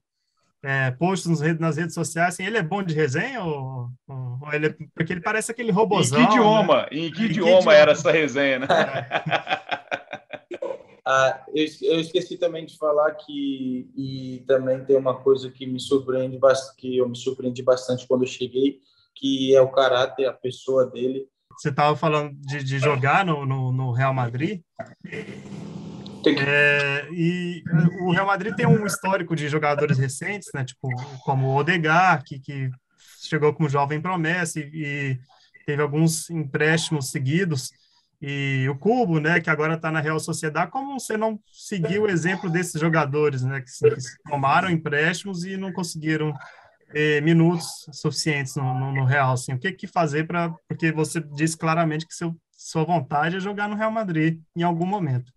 é, 0.63 0.89
posts 0.89 1.29
nas 1.29 1.41
redes, 1.41 1.61
nas 1.61 1.77
redes 1.77 1.93
sociais, 1.93 2.33
assim, 2.33 2.43
ele 2.43 2.57
é 2.57 2.63
bom 2.63 2.81
de 2.81 2.95
resenha 2.95 3.43
ou, 3.43 3.91
ou 4.07 4.24
ele 4.55 4.67
é, 4.67 4.75
porque 4.95 5.13
ele 5.13 5.21
parece 5.21 5.51
aquele 5.51 5.71
robôzão. 5.71 6.19
Em 6.19 6.27
que 6.27 6.33
idioma? 6.33 6.81
Né? 6.83 6.87
Em 6.91 7.11
que 7.11 7.21
em 7.21 7.25
idioma, 7.25 7.51
idioma 7.51 7.73
era 7.73 7.91
essa 7.91 8.11
resenha, 8.11 8.59
né? 8.59 8.67
ah, 11.05 11.43
eu, 11.53 11.65
eu, 11.81 11.99
esqueci 11.99 12.37
também 12.37 12.65
de 12.65 12.77
falar 12.77 13.11
que 13.11 13.89
e 13.95 14.43
também 14.47 14.83
tem 14.83 14.97
uma 14.97 15.15
coisa 15.15 15.51
que 15.51 15.65
me 15.65 15.79
surpreende 15.79 16.39
que 16.77 16.97
eu 16.97 17.07
me 17.07 17.17
surpreendi 17.17 17.61
bastante 17.61 18.07
quando 18.07 18.23
eu 18.23 18.27
cheguei, 18.27 18.79
que 19.15 19.55
é 19.55 19.61
o 19.61 19.71
caráter, 19.71 20.25
a 20.25 20.33
pessoa 20.33 20.85
dele. 20.85 21.27
Você 21.57 21.69
estava 21.69 21.95
falando 21.95 22.35
de, 22.41 22.63
de 22.63 22.79
jogar 22.79 23.25
no, 23.25 23.45
no, 23.45 23.71
no, 23.71 23.91
Real 23.91 24.13
Madrid. 24.13 24.61
É, 26.27 27.07
e 27.11 27.63
o 28.01 28.11
Real 28.11 28.25
Madrid 28.25 28.53
tem 28.55 28.65
um 28.65 28.85
histórico 28.85 29.35
de 29.35 29.47
jogadores 29.47 29.97
recentes, 29.97 30.49
né? 30.53 30.65
Tipo, 30.65 30.89
como 31.23 31.47
o 31.47 31.55
Odegar, 31.55 32.23
que, 32.25 32.39
que 32.39 32.69
chegou 33.27 33.53
como 33.53 33.69
jovem 33.69 34.01
promessa 34.01 34.59
e, 34.59 34.69
e 34.73 35.19
teve 35.65 35.81
alguns 35.81 36.29
empréstimos 36.29 37.11
seguidos. 37.11 37.71
E 38.21 38.67
o 38.69 38.77
Cubo, 38.77 39.19
né, 39.19 39.41
que 39.41 39.49
agora 39.49 39.75
está 39.75 39.91
na 39.91 39.99
Real 39.99 40.19
Sociedade, 40.19 40.71
como 40.71 40.99
você 40.99 41.17
não 41.17 41.39
seguiu 41.51 42.03
o 42.03 42.09
exemplo 42.09 42.49
desses 42.49 42.79
jogadores, 42.79 43.43
né, 43.43 43.61
que, 43.61 43.89
que 43.89 44.29
tomaram 44.29 44.69
empréstimos 44.69 45.43
e 45.43 45.57
não 45.57 45.71
conseguiram 45.73 46.33
eh, 46.93 47.19
minutos 47.21 47.67
suficientes 47.91 48.55
no, 48.55 48.73
no, 48.73 48.93
no, 48.93 49.05
Real, 49.05 49.33
assim, 49.33 49.53
o 49.53 49.59
que 49.59 49.71
que 49.73 49.85
fazer 49.85 50.25
para, 50.25 50.53
porque 50.67 50.91
você 50.91 51.19
disse 51.19 51.57
claramente 51.57 52.07
que 52.07 52.13
seu, 52.13 52.33
sua 52.51 52.83
vontade 52.83 53.35
é 53.35 53.39
jogar 53.39 53.67
no 53.67 53.75
Real 53.75 53.91
Madrid 53.91 54.39
em 54.55 54.63
algum 54.63 54.85
momento. 54.85 55.31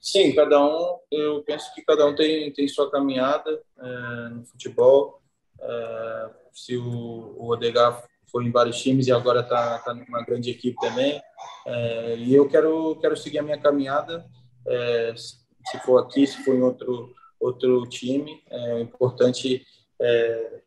Sim, 0.00 0.34
cada 0.34 0.64
um, 0.64 0.98
eu 1.10 1.42
penso 1.42 1.74
que 1.74 1.82
cada 1.82 2.06
um 2.06 2.14
tem, 2.14 2.52
tem 2.52 2.68
sua 2.68 2.88
caminhada 2.90 3.50
é, 3.78 4.28
no 4.28 4.44
futebol. 4.44 5.20
É, 5.60 6.30
se 6.56 6.76
o, 6.76 7.36
o 7.38 7.50
Odegar 7.50 8.02
foi 8.32 8.44
em 8.44 8.50
vários 8.50 8.80
times 8.80 9.06
e 9.06 9.12
agora 9.12 9.40
está 9.40 9.78
tá 9.78 9.94
numa 9.94 10.24
grande 10.24 10.50
equipe 10.50 10.76
também. 10.80 11.20
É, 11.66 12.16
e 12.16 12.34
eu 12.34 12.48
quero, 12.48 12.96
quero 12.96 13.16
seguir 13.16 13.38
a 13.38 13.42
minha 13.42 13.58
caminhada, 13.58 14.24
é, 14.66 15.14
se 15.16 15.78
for 15.84 15.98
aqui, 15.98 16.26
se 16.26 16.42
for 16.42 16.54
em 16.54 16.62
outro, 16.62 17.14
outro 17.38 17.86
time. 17.86 18.42
É 18.50 18.80
importante 18.80 19.64
é, 20.00 20.60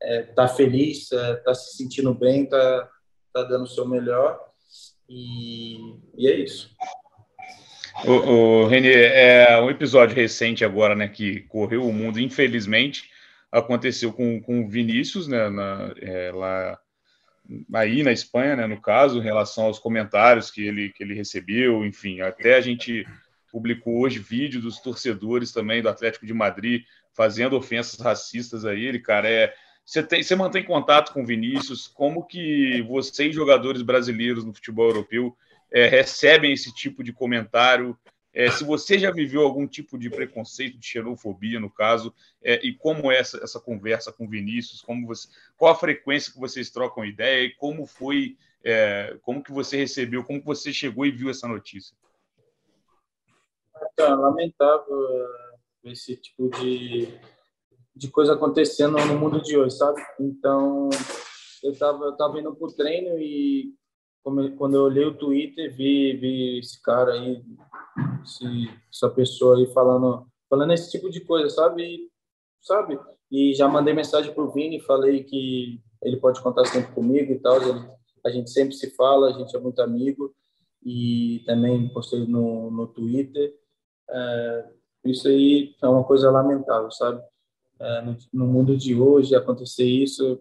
é, 0.00 0.22
tá 0.22 0.46
feliz, 0.46 1.10
é, 1.10 1.34
tá 1.36 1.54
se 1.54 1.76
sentindo 1.76 2.14
bem, 2.14 2.46
tá, 2.46 2.88
tá 3.32 3.42
dando 3.42 3.64
o 3.64 3.68
seu 3.68 3.86
melhor 3.86 4.38
e, 5.08 5.76
e 6.16 6.28
é 6.28 6.36
isso. 6.36 6.70
O, 8.06 8.12
o 8.62 8.66
René, 8.68 8.90
é 8.90 9.60
um 9.60 9.70
episódio 9.70 10.16
recente 10.16 10.64
agora, 10.64 10.94
né, 10.94 11.08
que 11.08 11.40
correu 11.40 11.86
o 11.86 11.92
mundo, 11.92 12.18
infelizmente, 12.18 13.11
aconteceu 13.52 14.12
com, 14.12 14.40
com 14.40 14.62
o 14.62 14.68
Vinícius, 14.68 15.28
né, 15.28 15.48
na, 15.50 15.92
é, 16.00 16.32
lá 16.32 16.78
aí 17.74 18.02
na 18.02 18.12
Espanha, 18.12 18.56
né, 18.56 18.66
no 18.66 18.80
caso, 18.80 19.18
em 19.18 19.22
relação 19.22 19.64
aos 19.64 19.78
comentários 19.78 20.50
que 20.50 20.66
ele, 20.66 20.90
que 20.90 21.02
ele 21.02 21.14
recebeu, 21.14 21.84
enfim, 21.84 22.20
até 22.20 22.56
a 22.56 22.60
gente 22.60 23.06
publicou 23.50 24.00
hoje 24.00 24.18
vídeo 24.18 24.60
dos 24.60 24.80
torcedores 24.80 25.52
também 25.52 25.82
do 25.82 25.88
Atlético 25.88 26.24
de 26.24 26.32
Madrid 26.32 26.82
fazendo 27.12 27.56
ofensas 27.56 28.00
racistas 28.00 28.64
a 28.64 28.74
ele, 28.74 28.98
cara, 28.98 29.28
é 29.28 29.52
você, 29.84 30.02
tem, 30.02 30.22
você 30.22 30.34
mantém 30.34 30.64
contato 30.64 31.12
com 31.12 31.22
o 31.22 31.26
Vinícius? 31.26 31.88
Como 31.88 32.24
que 32.24 32.82
vocês, 32.82 33.34
jogadores 33.34 33.82
brasileiros 33.82 34.44
no 34.44 34.54
futebol 34.54 34.86
europeu, 34.86 35.36
é, 35.72 35.86
recebem 35.88 36.52
esse 36.52 36.72
tipo 36.72 37.02
de 37.02 37.12
comentário? 37.12 37.98
É, 38.34 38.50
se 38.50 38.64
você 38.64 38.98
já 38.98 39.10
viveu 39.10 39.42
algum 39.42 39.66
tipo 39.66 39.98
de 39.98 40.08
preconceito, 40.08 40.78
de 40.78 40.86
xenofobia, 40.86 41.60
no 41.60 41.68
caso, 41.68 42.14
é, 42.42 42.64
e 42.66 42.74
como 42.74 43.12
é 43.12 43.18
essa, 43.18 43.38
essa 43.42 43.60
conversa 43.60 44.10
com 44.10 44.28
Vinícius, 44.28 44.80
como 44.80 45.06
você, 45.06 45.28
qual 45.56 45.72
a 45.72 45.76
frequência 45.76 46.32
que 46.32 46.40
vocês 46.40 46.70
trocam 46.70 47.04
ideia 47.04 47.44
e 47.44 47.54
como 47.54 47.86
foi, 47.86 48.38
é, 48.64 49.18
como 49.22 49.42
que 49.42 49.52
você 49.52 49.76
recebeu, 49.76 50.24
como 50.24 50.40
que 50.40 50.46
você 50.46 50.72
chegou 50.72 51.04
e 51.04 51.10
viu 51.10 51.28
essa 51.28 51.46
notícia? 51.46 51.94
É 53.98 54.04
lamentável 54.04 55.08
é, 55.84 55.90
esse 55.92 56.16
tipo 56.16 56.48
de, 56.48 57.08
de 57.94 58.08
coisa 58.10 58.32
acontecendo 58.32 58.96
no 59.04 59.18
mundo 59.18 59.42
de 59.42 59.58
hoje, 59.58 59.76
sabe? 59.76 60.00
Então, 60.18 60.88
eu 61.62 61.72
estava 61.72 62.06
eu 62.06 62.16
tava 62.16 62.40
indo 62.40 62.54
para 62.54 62.66
o 62.66 62.72
treino 62.72 63.18
e 63.18 63.74
quando 64.22 64.76
eu 64.76 64.82
olhei 64.82 65.04
o 65.04 65.14
Twitter, 65.14 65.74
vi, 65.74 66.16
vi 66.16 66.58
esse 66.60 66.80
cara 66.80 67.12
aí, 67.12 67.42
esse, 68.22 68.70
essa 68.92 69.08
pessoa 69.10 69.56
aí 69.56 69.66
falando, 69.72 70.26
falando 70.48 70.72
esse 70.72 70.90
tipo 70.90 71.10
de 71.10 71.20
coisa, 71.20 71.48
sabe? 71.50 71.82
E, 71.82 72.08
sabe? 72.60 72.98
E 73.30 73.54
já 73.54 73.68
mandei 73.68 73.94
mensagem 73.94 74.32
pro 74.34 74.50
Vini, 74.52 74.80
falei 74.80 75.24
que 75.24 75.80
ele 76.02 76.16
pode 76.16 76.42
contar 76.42 76.64
sempre 76.66 76.92
comigo 76.92 77.32
e 77.32 77.38
tal. 77.38 77.60
Ele, 77.62 77.88
a 78.24 78.30
gente 78.30 78.50
sempre 78.50 78.74
se 78.74 78.90
fala, 78.94 79.28
a 79.28 79.32
gente 79.32 79.56
é 79.56 79.60
muito 79.60 79.80
amigo. 79.80 80.34
E 80.84 81.42
também 81.46 81.88
postei 81.88 82.26
no, 82.26 82.70
no 82.70 82.88
Twitter. 82.88 83.54
É, 84.10 84.64
isso 85.06 85.28
aí 85.28 85.74
é 85.80 85.86
uma 85.86 86.04
coisa 86.04 86.30
lamentável, 86.30 86.90
sabe? 86.90 87.22
É, 87.80 88.02
no, 88.02 88.16
no 88.32 88.46
mundo 88.46 88.76
de 88.76 88.94
hoje, 88.94 89.34
acontecer 89.34 89.84
isso, 89.84 90.40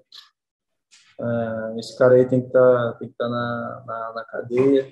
Uh, 1.22 1.80
esse 1.80 1.96
cara 2.00 2.16
aí 2.16 2.26
tem 2.28 2.42
que 2.42 2.48
estar 2.48 2.94
tá, 2.94 2.98
que 2.98 3.08
tá 3.10 3.30
na, 3.30 3.84
na, 3.86 4.14
na 4.16 4.26
cadeia. 4.26 4.92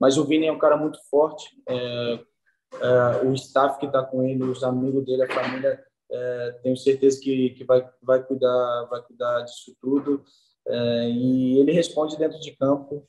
Mas 0.00 0.16
o 0.16 0.24
Vini 0.24 0.46
é 0.46 0.52
um 0.52 0.58
cara 0.58 0.76
muito 0.76 0.98
forte. 1.10 1.46
Uh, 1.68 3.28
o 3.28 3.34
staff 3.34 3.78
que 3.78 3.86
está 3.86 4.02
com 4.02 4.22
ele, 4.22 4.42
os 4.44 4.64
amigos 4.64 5.04
dele, 5.04 5.24
a 5.24 5.28
família, 5.28 5.84
tenho 6.62 6.76
certeza 6.76 7.20
que, 7.20 7.50
que 7.50 7.64
vai, 7.64 7.86
vai, 8.02 8.22
cuidar, 8.22 8.86
vai 8.88 9.02
cuidar 9.02 9.42
disso 9.42 9.76
tudo. 9.80 10.24
e 10.68 11.58
ele 11.58 11.72
responde 11.72 12.16
dentro 12.16 12.40
de 12.40 12.52
campo. 12.52 13.04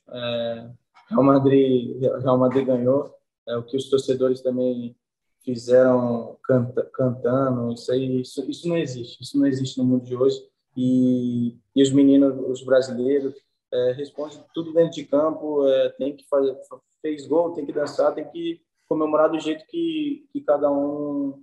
Real 1.08 1.22
Madrid, 1.22 2.00
Real 2.00 2.38
Madrid 2.38 2.66
ganhou. 2.66 3.14
o 3.48 3.62
que 3.62 3.76
os 3.76 3.88
torcedores 3.88 4.40
também 4.40 4.96
fizeram 5.44 6.36
canta, 6.42 6.82
cantando, 6.92 7.72
isso 7.72 7.92
aí, 7.92 8.20
isso, 8.20 8.50
isso 8.50 8.68
não 8.68 8.76
existe. 8.76 9.22
Isso 9.22 9.38
não 9.38 9.46
existe 9.46 9.78
no 9.78 9.84
mundo 9.84 10.04
de 10.04 10.16
hoje 10.16 10.42
e, 10.76 11.56
e 11.74 11.82
os 11.82 11.90
meninos, 11.90 12.34
os 12.48 12.64
brasileiros, 12.64 13.34
é, 13.72 13.92
respondem 13.92 14.42
tudo 14.54 14.72
dentro 14.72 14.92
de 14.92 15.04
campo, 15.04 15.66
é, 15.66 15.88
tem 15.90 16.14
que 16.14 16.26
fazer, 16.28 16.56
fez 17.00 17.26
gol, 17.26 17.52
tem 17.52 17.64
que 17.64 17.72
dançar, 17.72 18.14
tem 18.14 18.28
que 18.28 18.60
comemorar 18.88 19.30
do 19.30 19.40
jeito 19.40 19.64
que, 19.66 20.26
que 20.32 20.40
cada 20.42 20.70
um 20.70 21.42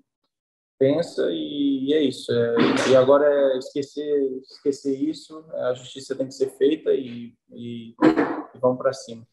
pensa 0.78 1.30
e, 1.32 1.88
e 1.90 1.94
é 1.94 2.02
isso. 2.02 2.32
É, 2.32 2.56
e 2.92 2.96
agora 2.96 3.26
é 3.26 3.58
esquecer, 3.58 4.40
esquecer 4.44 4.96
isso, 4.96 5.44
a 5.54 5.74
justiça 5.74 6.16
tem 6.16 6.28
que 6.28 6.34
ser 6.34 6.52
feita 6.52 6.94
e, 6.94 7.34
e, 7.52 7.90
e 7.92 8.60
vamos 8.60 8.78
para 8.78 8.94
cima. 8.94 9.28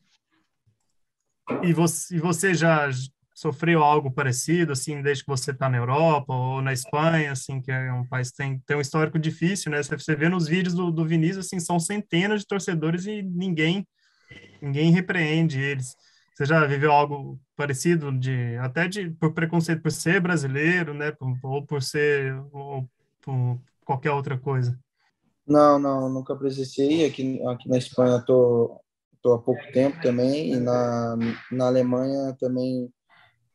E 1.62 1.72
você, 1.72 2.16
e 2.16 2.18
você 2.18 2.54
já 2.54 2.88
sofreu 3.37 3.85
algo 3.85 4.11
parecido, 4.11 4.73
assim, 4.73 5.02
desde 5.02 5.23
que 5.23 5.28
você 5.28 5.50
está 5.50 5.69
na 5.69 5.76
Europa 5.76 6.33
ou 6.33 6.62
na 6.62 6.73
Espanha, 6.73 7.33
assim, 7.33 7.61
que 7.61 7.71
é 7.71 7.93
um 7.93 8.07
país 8.07 8.31
que 8.31 8.38
tem, 8.38 8.59
tem 8.61 8.76
um 8.78 8.81
histórico 8.81 9.19
difícil, 9.19 9.71
né? 9.71 9.83
Você 9.83 10.16
vê 10.16 10.26
nos 10.26 10.49
vídeos 10.49 10.75
do, 10.75 10.90
do 10.90 11.05
Vinícius, 11.05 11.45
assim, 11.45 11.61
são 11.61 11.78
centenas 11.78 12.40
de 12.40 12.47
torcedores 12.47 13.05
e 13.05 13.23
ninguém 13.23 13.87
ninguém 14.61 14.90
repreende 14.90 15.61
eles. 15.61 15.95
Você 16.35 16.47
já 16.47 16.64
viveu 16.66 16.90
algo 16.90 17.38
parecido 17.55 18.11
de 18.11 18.57
até 18.57 18.88
de 18.88 19.11
por 19.11 19.35
preconceito 19.35 19.83
por 19.83 19.93
ser 19.93 20.19
brasileiro, 20.19 20.95
né? 20.95 21.12
Ou 21.43 21.62
por 21.62 21.83
ser 21.83 22.35
ou 22.50 22.88
por 23.21 23.61
qualquer 23.85 24.12
outra 24.12 24.38
coisa? 24.38 24.78
Não, 25.47 25.78
não, 25.78 26.09
nunca 26.09 26.35
presenciei. 26.35 27.05
Aqui, 27.05 27.47
aqui 27.47 27.69
na 27.69 27.76
Espanha 27.76 28.19
tô 28.19 28.81
tô 29.23 29.35
há 29.35 29.38
pouco 29.38 29.61
tempo 29.73 30.00
também 30.00 30.55
e 30.55 30.57
na 30.57 31.16
na 31.52 31.66
Alemanha 31.66 32.35
também 32.40 32.90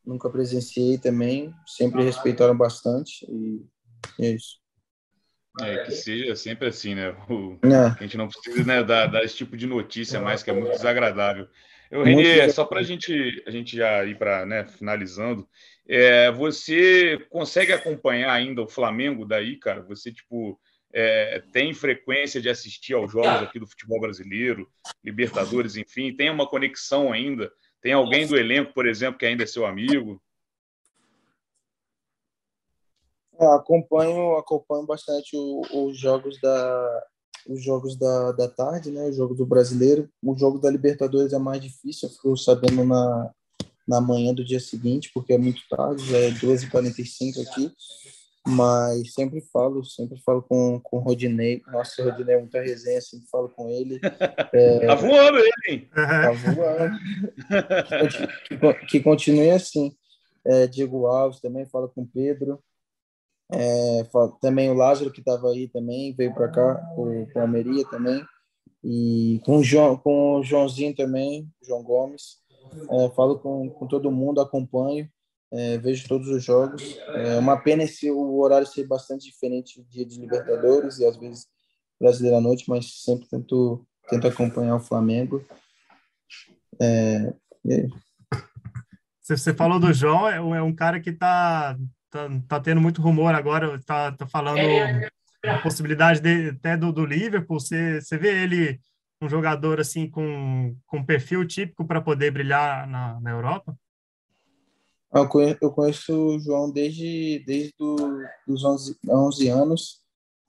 nunca 0.04 0.30
presenciei 0.30 0.98
também, 0.98 1.54
sempre 1.66 2.02
respeitaram 2.02 2.56
bastante 2.56 3.24
e 3.28 3.64
é 4.20 4.30
isso. 4.30 4.60
É, 5.60 5.84
que 5.84 5.92
seja 5.92 6.34
sempre 6.34 6.68
assim, 6.68 6.94
né? 6.94 7.10
O, 7.28 7.58
é. 7.64 7.76
A 7.98 8.02
gente 8.02 8.16
não 8.16 8.28
precisa 8.28 8.64
né, 8.64 8.82
dar, 8.82 9.06
dar, 9.06 9.22
esse 9.22 9.36
tipo 9.36 9.56
de 9.56 9.66
notícia 9.66 10.18
mais, 10.20 10.42
que 10.42 10.50
é 10.50 10.52
muito 10.52 10.72
desagradável. 10.72 11.46
Eu, 11.90 12.02
Renê, 12.02 12.48
só 12.50 12.64
para 12.64 12.80
a 12.80 12.82
gente, 12.82 13.42
a 13.46 13.50
gente 13.50 13.76
já 13.76 14.02
ir 14.06 14.16
para 14.16 14.46
né, 14.46 14.64
finalizando, 14.64 15.46
é, 15.86 16.30
você 16.30 17.18
consegue 17.28 17.70
acompanhar 17.70 18.32
ainda 18.32 18.62
o 18.62 18.68
Flamengo 18.68 19.26
daí, 19.26 19.58
cara? 19.58 19.82
Você, 19.82 20.10
tipo, 20.10 20.58
é, 20.90 21.42
tem 21.52 21.74
frequência 21.74 22.40
de 22.40 22.48
assistir 22.48 22.94
aos 22.94 23.12
jogos 23.12 23.42
aqui 23.42 23.58
do 23.58 23.66
futebol 23.66 24.00
brasileiro, 24.00 24.66
Libertadores, 25.04 25.76
enfim, 25.76 26.16
tem 26.16 26.30
uma 26.30 26.48
conexão 26.48 27.12
ainda 27.12 27.52
tem 27.82 27.92
alguém 27.92 28.26
do 28.26 28.36
elenco, 28.36 28.72
por 28.72 28.86
exemplo, 28.86 29.18
que 29.18 29.26
ainda 29.26 29.42
é 29.42 29.46
seu 29.46 29.66
amigo? 29.66 30.22
É, 33.38 33.46
acompanho, 33.46 34.36
acompanho 34.36 34.86
bastante 34.86 35.36
os 35.36 35.98
jogos 35.98 36.40
da 36.40 37.08
os 37.44 37.60
jogos 37.60 37.96
da, 37.96 38.30
da 38.30 38.48
tarde, 38.48 38.92
né? 38.92 39.06
O 39.06 39.12
jogo 39.12 39.34
do 39.34 39.44
brasileiro, 39.44 40.08
o 40.22 40.38
jogo 40.38 40.60
da 40.60 40.70
Libertadores 40.70 41.32
é 41.32 41.38
mais 41.38 41.60
difícil. 41.60 42.08
Eu 42.08 42.14
fico 42.14 42.36
sabendo 42.36 42.84
na 42.84 43.32
na 43.86 44.00
manhã 44.00 44.32
do 44.32 44.44
dia 44.44 44.60
seguinte, 44.60 45.10
porque 45.12 45.32
é 45.32 45.38
muito 45.38 45.60
tarde, 45.68 46.08
já 46.08 46.16
é 46.16 46.30
2h45 46.30 47.42
aqui. 47.42 47.72
Mas 48.46 49.14
sempre 49.14 49.40
falo, 49.52 49.84
sempre 49.84 50.20
falo 50.20 50.42
com, 50.42 50.80
com 50.80 50.96
o 50.96 51.00
Rodinei. 51.00 51.62
Nossa, 51.68 52.02
o 52.02 52.10
Rodinei 52.10 52.34
é 52.34 52.38
muita 52.38 52.60
resenha, 52.60 53.00
sempre 53.00 53.28
falo 53.28 53.48
com 53.48 53.68
ele. 53.68 54.00
É, 54.54 54.86
tá 54.86 54.94
voando 54.94 55.38
ele, 55.38 55.52
hein? 55.68 55.88
Tá 55.94 56.32
voando. 56.32 56.98
que, 58.48 58.86
que, 58.86 59.00
continue 59.00 59.50
assim. 59.50 59.96
É, 60.44 60.66
Diego 60.66 61.06
Alves 61.06 61.40
também 61.40 61.64
fala 61.66 61.88
com 61.88 62.02
o 62.02 62.06
Pedro. 62.06 62.62
É, 63.50 64.04
fala, 64.12 64.32
também 64.40 64.70
o 64.70 64.74
Lázaro, 64.74 65.10
que 65.10 65.20
estava 65.20 65.48
aí 65.50 65.68
também, 65.68 66.14
veio 66.14 66.34
para 66.34 66.48
cá, 66.48 66.94
o, 66.96 67.26
o 67.34 67.40
Almeria 67.40 67.86
também. 67.88 68.22
E 68.84 69.40
com 69.44 69.58
o, 69.58 69.64
João, 69.64 69.96
com 69.96 70.40
o 70.40 70.42
Joãozinho 70.42 70.94
também, 70.94 71.48
João 71.62 71.82
Gomes. 71.82 72.42
É, 72.90 73.10
falo 73.10 73.38
com, 73.38 73.70
com 73.70 73.86
todo 73.86 74.10
mundo, 74.10 74.40
acompanho. 74.40 75.08
É, 75.52 75.76
vejo 75.78 76.08
todos 76.08 76.28
os 76.28 76.42
jogos. 76.42 76.98
É 77.14 77.38
uma 77.38 77.58
pena 77.60 77.82
esse, 77.82 78.10
o 78.10 78.38
horário 78.38 78.66
ser 78.66 78.86
bastante 78.86 79.26
diferente 79.26 79.80
do 79.80 79.88
dia 79.88 80.04
de 80.04 80.18
Libertadores 80.18 80.98
e 80.98 81.04
às 81.04 81.16
vezes 81.16 81.46
brasileira 82.00 82.38
à 82.38 82.40
noite, 82.40 82.64
mas 82.68 83.02
sempre 83.02 83.28
tento, 83.28 83.86
tento 84.08 84.26
acompanhar 84.26 84.74
o 84.74 84.80
Flamengo. 84.80 85.44
É, 86.80 87.32
você 89.22 89.54
falou 89.54 89.78
do 89.78 89.92
João, 89.92 90.28
é 90.28 90.40
um, 90.40 90.54
é 90.54 90.62
um 90.62 90.74
cara 90.74 90.98
que 91.00 91.10
está 91.10 91.76
tá, 92.10 92.28
tá 92.48 92.60
tendo 92.60 92.80
muito 92.80 93.00
rumor 93.00 93.34
agora, 93.34 93.76
está 93.76 94.10
tá 94.10 94.26
falando 94.26 94.58
a 95.44 95.58
possibilidade 95.58 96.20
de, 96.20 96.50
até 96.50 96.76
do, 96.76 96.92
do 96.92 97.04
Liverpool. 97.04 97.60
Você, 97.60 98.00
você 98.00 98.18
vê 98.18 98.42
ele 98.42 98.80
um 99.20 99.28
jogador 99.28 99.80
assim 99.80 100.10
com, 100.10 100.76
com 100.86 101.04
perfil 101.04 101.46
típico 101.46 101.86
para 101.86 102.00
poder 102.00 102.32
brilhar 102.32 102.88
na, 102.88 103.20
na 103.20 103.30
Europa? 103.30 103.76
Eu 105.14 105.28
conheço, 105.28 105.58
eu 105.60 105.70
conheço 105.70 106.12
o 106.14 106.38
João 106.40 106.70
desde, 106.70 107.44
desde 107.46 107.74
do, 107.78 107.96
os 108.48 108.64
11, 108.64 108.96
11 109.06 109.48
anos. 109.48 110.00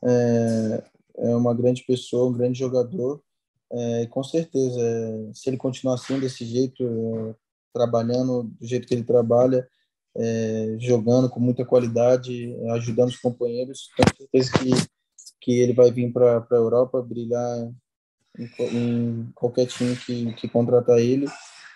É, 0.04 0.84
é 1.18 1.36
uma 1.36 1.54
grande 1.54 1.84
pessoa, 1.84 2.30
um 2.30 2.34
grande 2.34 2.60
jogador. 2.60 3.22
É, 3.72 4.06
com 4.08 4.24
certeza, 4.24 4.80
é, 4.80 5.34
se 5.34 5.50
ele 5.50 5.58
continuar 5.58 5.96
assim, 5.96 6.20
desse 6.20 6.46
jeito, 6.46 6.84
é, 6.84 7.36
trabalhando 7.74 8.44
do 8.44 8.66
jeito 8.66 8.88
que 8.88 8.94
ele 8.94 9.04
trabalha, 9.04 9.68
é, 10.16 10.78
jogando 10.80 11.30
com 11.30 11.40
muita 11.40 11.66
qualidade, 11.66 12.56
ajudando 12.72 13.10
os 13.10 13.18
companheiros, 13.18 13.90
tenho 13.98 14.18
certeza 14.18 14.52
que, 14.60 14.70
que 15.42 15.60
ele 15.60 15.74
vai 15.74 15.92
vir 15.92 16.14
para 16.14 16.46
a 16.50 16.56
Europa 16.56 17.02
brilhar 17.02 17.70
em, 18.38 18.50
em, 18.60 19.32
qualquer 19.34 19.66
time 19.66 19.96
que, 19.96 20.34
que 20.34 20.48
contratar 20.48 21.00
ele 21.00 21.26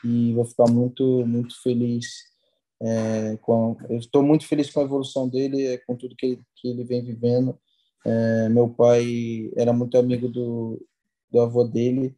e 0.05 0.33
vou 0.33 0.45
ficar 0.45 0.67
muito, 0.67 1.25
muito 1.25 1.59
feliz 1.61 2.05
é, 2.81 3.37
com, 3.41 3.75
eu 3.89 3.97
estou 3.97 4.21
muito 4.21 4.45
feliz 4.45 4.69
com 4.69 4.79
a 4.79 4.83
evolução 4.83 5.27
dele, 5.27 5.65
é, 5.65 5.77
com 5.77 5.95
tudo 5.95 6.15
que 6.15 6.39
que 6.55 6.67
ele 6.67 6.83
vem 6.83 7.03
vivendo. 7.03 7.57
É, 8.05 8.49
meu 8.49 8.69
pai 8.69 9.51
era 9.55 9.73
muito 9.73 9.97
amigo 9.97 10.27
do, 10.27 10.85
do 11.31 11.39
avô 11.41 11.63
dele 11.63 12.15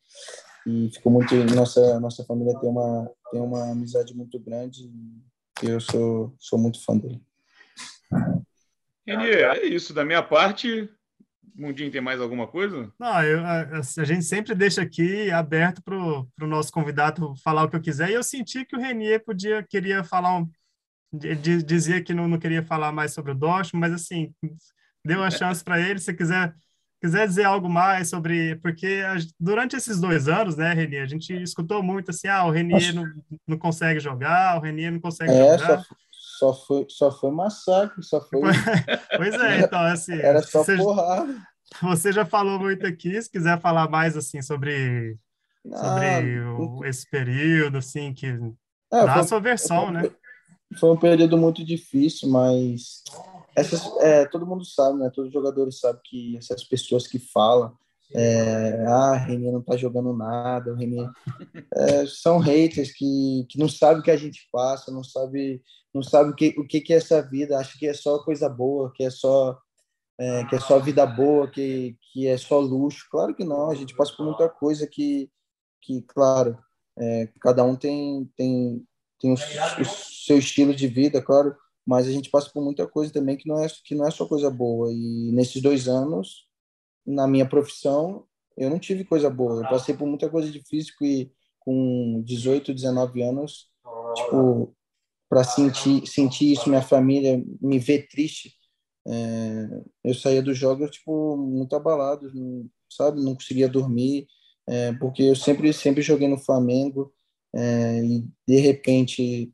e 0.67 0.89
ficou 0.93 1.11
muito 1.11 1.33
nossa 1.55 1.99
nossa 1.99 2.23
família 2.25 2.59
tem 2.59 2.69
uma 2.69 3.09
tem 3.31 3.41
uma 3.41 3.71
amizade 3.71 4.15
muito 4.15 4.37
grande 4.39 4.91
e 5.63 5.69
eu 5.69 5.79
sou 5.79 6.33
sou 6.37 6.59
muito 6.59 6.83
fã 6.83 6.97
dele. 6.97 7.21
É 9.07 9.65
isso 9.65 9.93
da 9.93 10.05
minha 10.05 10.21
parte. 10.21 10.89
Mundinho, 11.55 11.91
tem 11.91 12.01
mais 12.01 12.19
alguma 12.21 12.47
coisa? 12.47 12.91
Não, 12.99 13.23
eu, 13.23 13.45
a, 13.45 13.61
a, 13.79 14.03
gente 14.03 14.23
sempre 14.23 14.55
deixa 14.55 14.81
aqui 14.81 15.31
aberto 15.31 15.81
para 15.83 15.95
o 15.95 16.47
nosso 16.47 16.71
convidado 16.71 17.33
falar 17.43 17.63
o 17.63 17.69
que 17.69 17.75
eu 17.75 17.81
quiser, 17.81 18.09
e 18.09 18.13
eu 18.13 18.23
senti 18.23 18.65
que 18.65 18.75
o 18.75 18.79
Renier 18.79 19.23
podia, 19.23 19.63
queria 19.63 20.03
falar 20.03 20.37
um, 20.37 20.49
dizia 21.65 22.03
que 22.03 22.13
não, 22.13 22.27
não 22.27 22.39
queria 22.39 22.63
falar 22.63 22.91
mais 22.91 23.13
sobre 23.13 23.31
o 23.31 23.35
Dortmund, 23.35 23.77
mas 23.77 23.93
assim, 23.93 24.33
deu 25.03 25.23
a 25.23 25.31
chance 25.31 25.63
para 25.63 25.79
ele, 25.79 25.99
se 25.99 26.13
quiser 26.13 26.53
quiser 27.01 27.27
dizer 27.27 27.45
algo 27.45 27.69
mais 27.69 28.09
sobre, 28.09 28.57
porque 28.57 29.01
durante 29.39 29.75
esses 29.75 29.99
dois 29.99 30.27
anos, 30.27 30.57
né, 30.57 30.73
Renier, 30.73 31.03
a 31.03 31.07
gente 31.07 31.33
escutou 31.41 31.81
muito 31.81 32.11
assim, 32.11 32.27
ah, 32.27 32.45
o 32.45 32.51
Renier 32.51 32.93
não, 32.93 33.05
não 33.47 33.57
consegue 33.57 33.99
jogar, 33.99 34.57
o 34.57 34.61
Renier 34.61 34.91
não 34.91 34.99
consegue 34.99 35.31
é, 35.31 35.57
jogar. 35.57 35.79
Só, 35.79 35.95
só 36.39 36.53
foi, 36.53 36.85
só 36.87 37.11
foi 37.11 37.31
massacre, 37.31 38.01
só 38.01 38.21
foi. 38.21 38.41
pois 39.17 39.35
é, 39.35 39.59
então 39.65 39.79
assim. 39.81 40.13
Era 40.13 40.41
só 40.41 40.63
você, 40.63 40.77
porrada. 40.77 41.35
Você 41.83 42.13
já 42.13 42.25
falou 42.25 42.57
muito 42.57 42.87
aqui, 42.87 43.21
se 43.21 43.29
quiser 43.29 43.59
falar 43.59 43.89
mais 43.89 44.15
assim 44.15 44.41
sobre, 44.41 45.17
sobre 45.63 46.39
ah, 46.39 46.53
o, 46.57 46.85
esse 46.85 47.07
período, 47.09 47.77
assim, 47.77 48.13
que 48.13 48.27
é, 48.27 49.05
dá 49.05 49.13
foi, 49.13 49.21
a 49.21 49.23
sua 49.23 49.39
versão, 49.39 49.83
foi, 49.83 49.91
né? 49.91 50.11
Foi 50.79 50.91
um 50.91 50.97
período 50.97 51.37
muito 51.37 51.63
difícil, 51.63 52.29
mas 52.29 53.03
essas, 53.55 53.85
é, 53.99 54.25
todo 54.25 54.47
mundo 54.47 54.63
sabe, 54.63 54.97
né? 54.97 55.11
Todos 55.13 55.27
os 55.27 55.33
jogadores 55.33 55.79
sabem 55.79 56.01
que 56.05 56.37
essas 56.37 56.63
pessoas 56.63 57.05
que 57.05 57.19
falam, 57.19 57.75
é, 58.13 58.85
ah, 58.87 59.15
Renier 59.15 59.53
não 59.53 59.61
tá 59.61 59.77
jogando 59.77 60.13
nada, 60.13 60.71
o 60.71 60.75
Renier, 60.75 61.09
é, 61.75 62.05
são 62.07 62.39
haters 62.39 62.91
que, 62.91 63.45
que 63.49 63.59
não 63.59 63.69
sabem 63.69 63.99
o 63.99 64.03
que 64.03 64.11
a 64.11 64.17
gente 64.17 64.47
passa, 64.51 64.91
não 64.91 65.03
sabe 65.03 65.61
não 65.93 66.03
sabe 66.03 66.31
o 66.31 66.35
que 66.35 66.55
o 66.57 66.65
que, 66.65 66.81
que 66.81 66.93
é 66.93 66.97
essa 66.97 67.21
vida, 67.21 67.57
acha 67.57 67.77
que 67.77 67.87
é 67.87 67.93
só 67.93 68.19
coisa 68.23 68.49
boa, 68.49 68.91
que 68.93 69.03
é 69.03 69.09
só 69.09 69.59
é, 70.19 70.43
que 70.45 70.55
é 70.55 70.59
só 70.59 70.79
vida 70.79 71.05
boa, 71.05 71.49
que, 71.49 71.97
que 72.11 72.27
é 72.27 72.37
só 72.37 72.59
luxo. 72.59 73.07
Claro 73.09 73.33
que 73.33 73.43
não, 73.43 73.71
a 73.71 73.75
gente 73.75 73.95
passa 73.95 74.13
por 74.15 74.25
muita 74.25 74.49
coisa 74.49 74.85
que, 74.85 75.29
que 75.81 76.01
claro, 76.01 76.57
é, 76.97 77.29
cada 77.39 77.63
um 77.63 77.75
tem, 77.75 78.29
tem, 78.35 78.85
tem 79.19 79.31
o, 79.31 79.35
o 79.35 79.85
seu 79.85 80.37
estilo 80.37 80.75
de 80.75 80.87
vida, 80.87 81.21
claro, 81.21 81.55
mas 81.85 82.07
a 82.07 82.11
gente 82.11 82.29
passa 82.29 82.49
por 82.49 82.61
muita 82.63 82.85
coisa 82.85 83.13
também 83.13 83.37
que 83.37 83.47
não 83.47 83.63
é 83.63 83.67
que 83.85 83.95
não 83.95 84.05
é 84.05 84.11
só 84.11 84.25
coisa 84.27 84.49
boa. 84.49 84.91
E 84.91 85.31
nesses 85.31 85.61
dois 85.61 85.87
anos 85.87 86.48
na 87.09 87.27
minha 87.27 87.47
profissão 87.47 88.25
eu 88.57 88.69
não 88.69 88.77
tive 88.77 89.05
coisa 89.05 89.29
boa. 89.29 89.63
Eu 89.63 89.69
passei 89.69 89.95
por 89.95 90.05
muita 90.05 90.29
coisa 90.29 90.51
difícil 90.51 90.93
e 91.01 91.31
com 91.59 92.21
18 92.25 92.73
19 92.73 93.21
anos 93.21 93.69
tipo 94.15 94.75
para 95.29 95.43
sentir 95.43 96.07
sentir 96.07 96.53
isso 96.53 96.69
minha 96.69 96.81
família 96.81 97.43
me 97.61 97.77
ver 97.77 98.07
triste 98.07 98.53
é, 99.07 99.67
eu 100.03 100.13
saía 100.13 100.41
dos 100.41 100.57
jogos 100.57 100.89
tipo 100.91 101.37
muito 101.37 101.75
abalado 101.75 102.31
sabe? 102.89 103.23
Não 103.23 103.35
conseguia 103.35 103.69
dormir 103.69 104.27
é, 104.67 104.93
porque 104.93 105.23
eu 105.23 105.35
sempre 105.35 105.71
sempre 105.73 106.01
joguei 106.01 106.27
no 106.27 106.37
Flamengo 106.37 107.13
é, 107.55 108.03
e 108.03 108.27
de 108.47 108.57
repente 108.57 109.51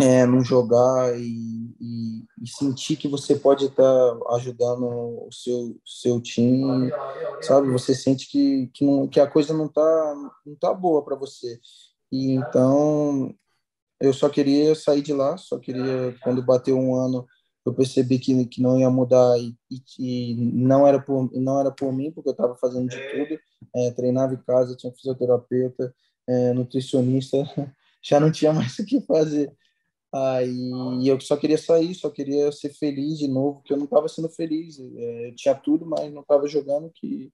é, 0.00 0.26
não 0.26 0.42
jogar 0.44 1.18
e, 1.18 1.69
e, 1.80 2.24
e, 2.42 2.46
sentir 2.46 2.96
que 2.96 3.08
você 3.08 3.34
pode 3.34 3.66
estar 3.66 3.82
tá 3.82 4.34
ajudando 4.34 4.84
o 5.26 5.28
seu, 5.32 5.80
seu 5.84 6.20
time, 6.20 6.90
sabe? 7.40 7.70
Você 7.70 7.94
sente 7.94 8.28
que, 8.28 8.68
que, 8.74 8.84
não, 8.84 9.08
que 9.08 9.18
a 9.18 9.26
coisa 9.26 9.54
não 9.54 9.66
tá, 9.66 10.32
não 10.44 10.54
tá 10.56 10.74
boa 10.74 11.02
para 11.02 11.16
você. 11.16 11.58
E 12.12 12.32
então 12.32 13.34
eu 14.00 14.12
só 14.12 14.28
queria 14.28 14.74
sair 14.74 15.02
de 15.02 15.12
lá, 15.12 15.36
só 15.36 15.58
queria, 15.58 16.14
quando 16.22 16.42
bateu 16.42 16.76
um 16.78 16.94
ano, 16.94 17.26
eu 17.64 17.74
percebi 17.74 18.18
que, 18.18 18.46
que 18.46 18.62
não 18.62 18.78
ia 18.78 18.90
mudar 18.90 19.38
e, 19.38 19.54
e, 19.98 20.34
não, 20.36 20.86
era 20.86 21.00
por, 21.00 21.30
não 21.32 21.60
era 21.60 21.70
por 21.70 21.92
mim, 21.92 22.10
porque 22.10 22.28
eu 22.30 22.32
estava 22.32 22.54
fazendo 22.56 22.88
de 22.88 22.96
tudo, 22.96 23.40
é, 23.74 23.90
treinava 23.90 24.34
em 24.34 24.42
casa, 24.42 24.76
tinha 24.76 24.92
fisioterapeuta, 24.92 25.94
é, 26.26 26.52
nutricionista, 26.52 27.36
já 28.02 28.18
não 28.18 28.32
tinha 28.32 28.52
mais 28.52 28.78
o 28.78 28.84
que 28.84 29.00
fazer. 29.02 29.54
Aí 30.12 31.06
eu 31.06 31.20
só 31.20 31.36
queria 31.36 31.58
sair, 31.58 31.94
só 31.94 32.10
queria 32.10 32.50
ser 32.50 32.70
feliz 32.70 33.18
de 33.18 33.28
novo, 33.28 33.62
que 33.64 33.72
eu 33.72 33.76
não 33.76 33.84
estava 33.84 34.08
sendo 34.08 34.28
feliz. 34.28 34.80
É, 34.80 35.28
eu 35.28 35.34
tinha 35.36 35.54
tudo, 35.54 35.86
mas 35.86 36.12
não 36.12 36.22
estava 36.22 36.48
jogando, 36.48 36.90
que 36.90 37.32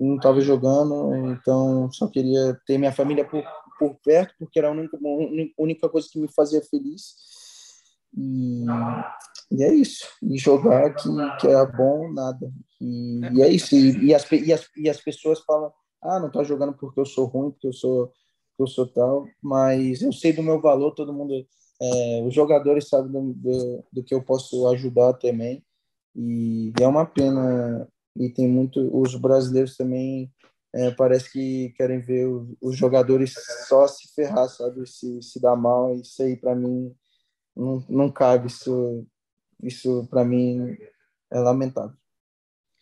não 0.00 0.16
estava 0.16 0.40
jogando, 0.40 1.26
então 1.26 1.90
só 1.92 2.06
queria 2.08 2.58
ter 2.66 2.78
minha 2.78 2.92
família 2.92 3.24
por, 3.24 3.44
por 3.78 3.96
perto, 4.02 4.34
porque 4.38 4.58
era 4.58 4.68
a 4.68 4.70
única, 4.70 4.96
a 4.96 5.62
única 5.62 5.88
coisa 5.88 6.08
que 6.10 6.18
me 6.18 6.28
fazia 6.32 6.62
feliz. 6.62 7.14
E, 8.16 8.64
e 9.50 9.62
é 9.62 9.74
isso. 9.74 10.06
E 10.22 10.38
jogar 10.38 10.94
que, 10.94 11.08
que 11.40 11.48
era 11.48 11.66
bom, 11.66 12.10
nada. 12.12 12.50
E, 12.80 13.20
e 13.34 13.42
é 13.42 13.48
isso. 13.50 13.74
E, 13.74 14.06
e, 14.06 14.14
as, 14.14 14.30
e, 14.32 14.52
as, 14.52 14.68
e 14.74 14.88
as 14.88 15.00
pessoas 15.00 15.40
falam, 15.40 15.70
ah, 16.02 16.18
não 16.18 16.30
tá 16.30 16.42
jogando 16.42 16.72
porque 16.72 16.98
eu 17.00 17.06
sou 17.06 17.26
ruim, 17.26 17.50
porque 17.50 17.66
eu 17.66 17.72
sou 17.74 18.10
eu 18.58 18.66
sou 18.66 18.86
tal, 18.88 19.24
mas 19.40 20.02
eu 20.02 20.12
sei 20.12 20.32
do 20.32 20.42
meu 20.42 20.60
valor, 20.60 20.90
todo 20.92 21.12
mundo, 21.12 21.46
é, 21.80 22.22
os 22.26 22.34
jogadores 22.34 22.88
sabem 22.88 23.10
do, 23.12 23.32
do, 23.34 23.84
do, 23.92 24.04
que 24.04 24.14
eu 24.14 24.22
posso 24.22 24.66
ajudar 24.68 25.14
também, 25.14 25.64
e 26.14 26.72
é 26.80 26.86
uma 26.86 27.06
pena, 27.06 27.88
e 28.16 28.28
tem 28.28 28.48
muito, 28.48 28.80
os 28.96 29.14
brasileiros 29.14 29.76
também 29.76 30.32
é, 30.74 30.90
parece 30.90 31.32
que 31.32 31.72
querem 31.76 32.00
ver 32.00 32.26
os, 32.26 32.48
os, 32.60 32.76
jogadores 32.76 33.34
só 33.68 33.86
se 33.86 34.12
ferrar, 34.14 34.48
sabe, 34.48 34.86
se, 34.86 35.22
se 35.22 35.40
dar 35.40 35.56
mal, 35.56 35.94
isso 35.94 36.22
aí 36.22 36.36
para 36.36 36.54
mim 36.54 36.94
não, 37.56 37.84
não 37.88 38.10
cabe, 38.10 38.48
isso, 38.48 39.06
isso 39.62 40.06
para 40.10 40.24
mim 40.24 40.76
é 41.30 41.38
lamentável. 41.38 41.96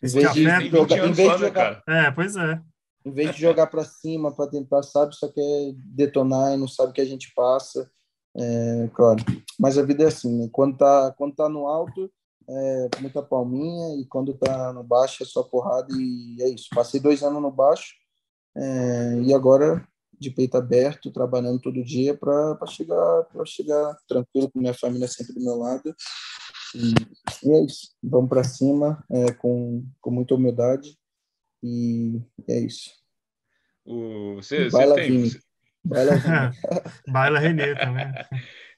Em 0.01 0.07
vez 0.07 0.33
de, 0.33 0.43
jogar, 0.43 0.63
em 1.07 1.11
vez 1.11 1.31
de 1.33 1.37
jogar, 1.39 1.83
é, 1.87 2.11
pois 2.11 2.35
é. 2.35 2.61
Em 3.05 3.11
vez 3.11 3.33
de 3.33 3.41
jogar 3.41 3.67
para 3.67 3.83
cima, 3.85 4.35
para 4.35 4.49
tentar, 4.49 4.83
sabe, 4.83 5.15
só 5.15 5.31
quer 5.31 5.73
detonar 5.75 6.53
e 6.53 6.57
não 6.57 6.67
sabe 6.67 6.91
o 6.91 6.93
que 6.93 7.01
a 7.01 7.05
gente 7.05 7.33
passa. 7.33 7.89
É, 8.37 8.89
claro. 8.93 9.23
Mas 9.59 9.77
a 9.77 9.83
vida 9.83 10.03
é 10.03 10.07
assim, 10.07 10.31
né? 10.37 10.49
Quando 10.51 10.77
tá, 10.77 11.13
quando 11.17 11.35
tá 11.35 11.49
no 11.49 11.67
alto, 11.67 12.11
é 12.49 12.89
muita 13.01 13.21
palminha, 13.21 13.99
e 13.99 14.05
quando 14.05 14.33
tá 14.33 14.71
no 14.71 14.83
baixo 14.83 15.23
é 15.23 15.25
só 15.25 15.43
porrada, 15.43 15.87
e 15.91 16.37
é 16.41 16.49
isso. 16.49 16.67
Passei 16.73 16.99
dois 16.99 17.23
anos 17.23 17.41
no 17.41 17.51
baixo, 17.51 17.93
é, 18.55 19.21
e 19.23 19.33
agora 19.33 19.87
de 20.19 20.31
peito 20.31 20.57
aberto, 20.57 21.11
trabalhando 21.11 21.61
todo 21.61 21.83
dia 21.83 22.15
para 22.17 22.57
chegar, 22.67 23.23
para 23.25 23.45
chegar 23.45 23.97
tranquilo 24.07 24.49
com 24.49 24.59
minha 24.59 24.73
família 24.73 25.07
sempre 25.07 25.33
do 25.33 25.43
meu 25.43 25.55
lado. 25.55 25.95
E, 26.75 27.47
e 27.47 27.51
é 27.51 27.63
isso. 27.63 27.95
Vamos 28.01 28.29
para 28.29 28.43
cima 28.43 29.03
é, 29.11 29.31
com, 29.33 29.85
com 30.01 30.11
muita 30.11 30.35
humildade 30.35 30.97
e 31.63 32.19
é 32.47 32.59
isso. 32.59 32.91
O, 33.85 34.35
você, 34.35 34.69
você 34.69 34.95
tem... 34.95 35.31
Baila, 35.87 36.53
Baila 37.07 37.39
Renê 37.39 37.75
também. 37.75 38.05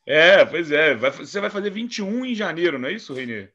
É, 0.06 0.46
pois 0.46 0.72
é. 0.72 0.96
Vai, 0.96 1.12
você 1.12 1.40
vai 1.40 1.50
fazer 1.50 1.70
21 1.70 2.26
em 2.26 2.36
janeiro, 2.36 2.80
não 2.80 2.90
é 2.90 2.94
isso, 2.94 3.14
Renê? 3.14 3.50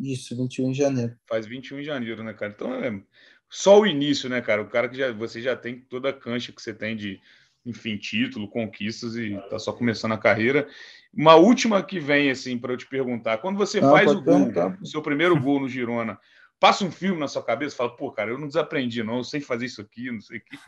Isso, 0.00 0.36
21 0.36 0.70
em 0.70 0.74
janeiro. 0.74 1.16
Faz 1.28 1.46
21 1.46 1.80
em 1.80 1.84
janeiro, 1.84 2.22
né, 2.22 2.32
cara? 2.32 2.52
Então 2.54 2.74
é 2.74 3.00
só 3.48 3.80
o 3.80 3.86
início, 3.86 4.28
né, 4.28 4.40
cara? 4.40 4.62
O 4.62 4.68
cara 4.68 4.88
que 4.88 4.96
já 4.96 5.12
você 5.12 5.40
já 5.40 5.56
tem 5.56 5.80
toda 5.80 6.10
a 6.10 6.12
cancha 6.12 6.52
que 6.52 6.60
você 6.60 6.74
tem 6.74 6.96
de, 6.96 7.20
enfim, 7.64 7.96
título, 7.96 8.48
conquistas 8.48 9.16
e 9.16 9.36
tá 9.48 9.58
só 9.58 9.72
começando 9.72 10.12
a 10.12 10.18
carreira. 10.18 10.68
Uma 11.12 11.36
última 11.36 11.82
que 11.82 12.00
vem, 12.00 12.30
assim, 12.30 12.58
para 12.58 12.72
eu 12.72 12.76
te 12.76 12.86
perguntar: 12.86 13.38
quando 13.38 13.56
você 13.56 13.80
faz 13.80 14.10
o 14.10 14.20
gol, 14.20 14.50
o 14.80 14.86
seu 14.86 15.00
primeiro 15.00 15.40
gol 15.40 15.60
no 15.60 15.68
Girona, 15.68 16.18
passa 16.58 16.84
um 16.84 16.90
filme 16.90 17.20
na 17.20 17.28
sua 17.28 17.44
cabeça, 17.44 17.76
fala, 17.76 17.96
pô, 17.96 18.10
cara, 18.10 18.30
eu 18.30 18.38
não 18.38 18.48
desaprendi, 18.48 19.02
não, 19.02 19.18
eu 19.18 19.24
sei 19.24 19.40
fazer 19.40 19.66
isso 19.66 19.80
aqui, 19.80 20.10
não 20.10 20.20
sei 20.20 20.38
o 20.38 20.44
que. 20.44 20.58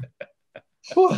Pô. 0.94 1.08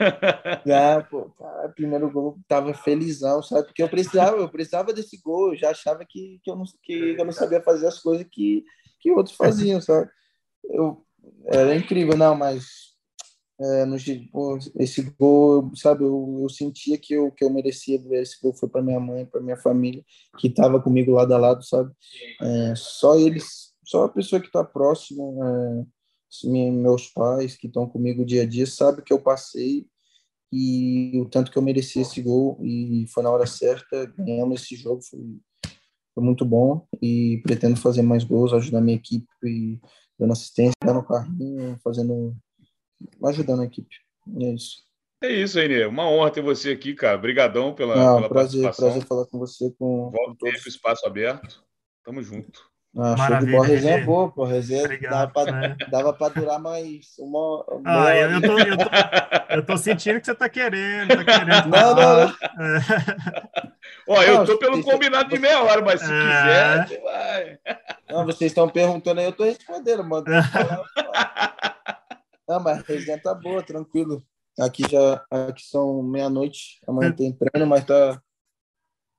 Ah, 0.00 1.02
pô, 1.10 1.30
cara, 1.30 1.68
primeiro 1.70 2.10
gol 2.10 2.38
tava 2.46 2.72
felizão, 2.74 3.42
sabe? 3.42 3.66
Porque 3.66 3.82
eu 3.82 3.88
precisava, 3.88 4.36
eu 4.36 4.48
precisava 4.48 4.92
desse 4.92 5.20
gol, 5.20 5.52
eu 5.52 5.56
já 5.56 5.70
achava 5.70 6.04
que, 6.08 6.40
que, 6.42 6.50
eu, 6.50 6.56
não, 6.56 6.64
que 6.82 7.16
eu 7.18 7.24
não 7.24 7.32
sabia 7.32 7.62
fazer 7.62 7.86
as 7.86 7.98
coisas 7.98 8.26
que, 8.30 8.64
que 9.00 9.10
outros 9.10 9.36
faziam, 9.36 9.80
sabe? 9.80 10.10
Eu, 10.64 11.04
era 11.46 11.74
incrível, 11.74 12.16
não, 12.16 12.34
mas 12.34 12.88
é, 13.60 13.84
no, 13.84 13.96
pô, 14.30 14.58
esse 14.76 15.02
gol, 15.18 15.72
sabe, 15.74 16.04
eu, 16.04 16.38
eu 16.42 16.48
sentia 16.48 16.96
que 16.96 17.14
eu, 17.14 17.32
que 17.32 17.44
eu 17.44 17.50
merecia 17.50 18.00
ver 18.00 18.22
esse 18.22 18.40
gol 18.40 18.54
foi 18.54 18.68
para 18.68 18.82
minha 18.82 19.00
mãe, 19.00 19.26
para 19.26 19.40
minha 19.40 19.56
família, 19.56 20.04
que 20.38 20.48
estava 20.48 20.80
comigo 20.80 21.12
lado 21.12 21.34
a 21.34 21.38
lado, 21.38 21.64
sabe? 21.64 21.92
É, 22.40 22.74
só 22.76 23.16
eles 23.16 23.68
só 23.88 24.04
a 24.04 24.08
pessoa 24.08 24.38
que 24.38 24.48
está 24.48 24.62
próxima, 24.62 25.24
é, 25.24 25.86
meus 26.44 27.08
pais 27.08 27.56
que 27.56 27.66
estão 27.66 27.88
comigo 27.88 28.24
dia 28.24 28.42
a 28.42 28.46
dia, 28.46 28.66
sabe 28.66 29.02
que 29.02 29.12
eu 29.12 29.20
passei 29.20 29.86
e 30.52 31.12
o 31.20 31.26
tanto 31.26 31.50
que 31.50 31.58
eu 31.58 31.62
mereci 31.62 32.00
esse 32.00 32.22
gol 32.22 32.58
e 32.62 33.06
foi 33.12 33.22
na 33.22 33.30
hora 33.30 33.46
certa, 33.46 34.06
ganhamos 34.18 34.62
esse 34.62 34.76
jogo, 34.76 35.02
foi, 35.02 35.20
foi 36.14 36.24
muito 36.24 36.44
bom 36.44 36.86
e 37.02 37.40
pretendo 37.42 37.76
fazer 37.76 38.02
mais 38.02 38.24
gols, 38.24 38.52
ajudar 38.52 38.78
a 38.78 38.82
minha 38.82 38.96
equipe 38.96 39.26
dando 40.18 40.32
assistência, 40.32 40.74
dando 40.84 41.04
carrinho, 41.04 41.78
fazendo, 41.82 42.36
ajudando 43.24 43.62
a 43.62 43.64
equipe. 43.64 43.96
é 44.40 44.54
isso. 44.54 44.88
É 45.20 45.32
isso, 45.32 45.58
Renê. 45.58 45.84
Uma 45.84 46.08
honra 46.08 46.30
ter 46.30 46.42
você 46.42 46.70
aqui, 46.70 46.94
cara. 46.94 47.18
Obrigadão 47.18 47.74
pela, 47.74 47.96
Não, 47.96 48.16
pela 48.16 48.28
prazer, 48.28 48.62
participação. 48.62 48.88
Prazer 48.88 49.08
falar 49.08 49.26
com 49.26 49.38
você. 49.38 49.74
Com, 49.76 50.10
Volta 50.10 50.30
com 50.30 50.34
todos. 50.36 50.66
espaço 50.66 51.04
aberto. 51.06 51.64
Tamo 52.04 52.22
junto. 52.22 52.70
Ah, 52.96 53.16
show 53.16 53.38
de 53.38 53.52
bola, 53.52 53.66
resenha 53.66 53.98
é 53.98 54.04
boa, 54.04 54.30
pô. 54.30 54.44
Resenha 54.44 54.84
Obrigado, 54.84 55.32
dava 55.90 56.12
né? 56.12 56.16
pra 56.18 56.28
durar 56.28 56.58
mais 56.58 57.16
uma. 57.18 57.64
uma 57.68 58.06
ah, 58.06 58.16
eu, 58.16 58.30
eu, 58.32 58.40
tô, 58.40 58.58
eu, 58.58 58.76
tô, 58.76 58.84
eu 59.54 59.66
tô 59.66 59.76
sentindo 59.76 60.20
que 60.20 60.26
você 60.26 60.34
tá 60.34 60.48
querendo, 60.48 61.08
tá 61.08 61.24
querendo. 61.24 61.68
Não, 61.68 61.94
não, 61.94 62.16
não. 62.16 62.28
É. 62.66 62.80
Ó, 64.08 64.22
eu 64.22 64.44
tô 64.44 64.58
pelo 64.58 64.82
combinado 64.82 65.28
de 65.28 65.38
meia 65.38 65.62
hora, 65.62 65.82
mas 65.82 66.00
se 66.00 66.10
é... 66.10 66.84
quiser, 66.84 67.02
vai. 67.02 67.58
Não, 68.10 68.24
vocês 68.24 68.50
estão 68.50 68.68
perguntando 68.68 69.20
aí, 69.20 69.26
eu 69.26 69.32
tô 69.32 69.44
respondendo, 69.44 70.02
mano. 70.02 70.24
Não, 72.48 72.60
mas 72.60 72.78
a 72.78 72.82
resenha 72.88 73.20
tá 73.20 73.34
boa, 73.34 73.62
tranquilo. 73.62 74.24
Aqui 74.58 74.82
já 74.90 75.22
aqui 75.30 75.62
são 75.62 76.02
meia-noite, 76.02 76.80
amanhã 76.88 77.12
tem 77.12 77.32
treino, 77.32 77.66
mas 77.66 77.84
tá. 77.84 78.20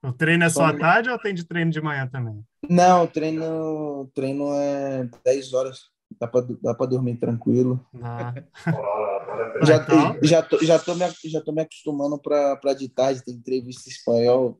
O 0.02 0.14
treino 0.14 0.46
é 0.46 0.50
só 0.50 0.66
à 0.66 0.78
tarde 0.78 1.10
ou 1.10 1.20
tem 1.20 1.34
de 1.34 1.44
treino 1.44 1.72
de 1.72 1.82
manhã 1.82 2.08
também? 2.08 2.42
Não, 2.70 3.06
treino, 3.06 4.10
treino 4.16 4.54
é 4.54 5.10
10 5.26 5.54
horas. 5.54 5.80
Dá 6.20 6.28
pra, 6.28 6.42
dá 6.62 6.74
pra 6.74 6.86
dormir 6.86 7.18
tranquilo. 7.18 7.86
Ah. 8.02 8.34
já, 9.64 9.76
então... 9.76 10.18
já, 10.24 10.42
tô, 10.42 10.58
já, 10.64 10.80
tô 10.80 10.96
me, 10.96 11.06
já 11.26 11.42
tô 11.42 11.52
me 11.52 11.62
acostumando 11.62 12.18
pra, 12.18 12.56
pra 12.56 12.74
de 12.74 12.90
tarde, 12.90 13.24
tem 13.24 13.36
entrevista 13.36 13.90
em 13.90 13.92
espanhol. 13.92 14.58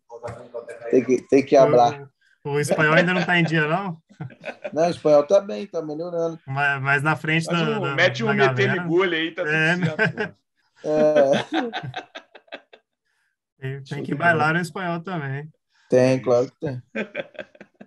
Tem 0.91 1.04
que, 1.04 1.28
tem 1.28 1.45
que 1.45 1.56
hablar. 1.56 2.10
O, 2.43 2.52
o 2.52 2.60
espanhol 2.60 2.93
ainda 2.93 3.13
não 3.13 3.25
tá 3.25 3.39
em 3.39 3.43
dia, 3.43 3.67
não? 3.67 3.97
Não, 4.73 4.86
o 4.86 4.89
espanhol 4.89 5.23
tá 5.23 5.39
bem, 5.39 5.65
tá 5.65 5.82
melhorando. 5.82 6.38
Mas, 6.45 6.82
mas 6.82 7.02
na 7.02 7.15
frente 7.15 7.47
mas 7.47 7.58
da, 7.58 7.80
um, 7.80 7.95
Mete 7.95 8.21
um 8.21 8.34
meter 8.34 8.86
gulha 8.86 9.17
aí, 9.17 9.32
tá 9.32 9.43
é, 9.47 9.75
tudo 9.75 9.86
certo. 9.86 10.36
É. 10.84 12.19
Tem, 13.59 13.83
tem 13.83 14.03
que 14.03 14.15
bailar 14.15 14.53
no 14.53 14.59
espanhol 14.59 15.01
também. 15.01 15.49
Tem, 15.89 16.21
claro 16.21 16.49
que 16.49 16.59
tem. 16.59 16.81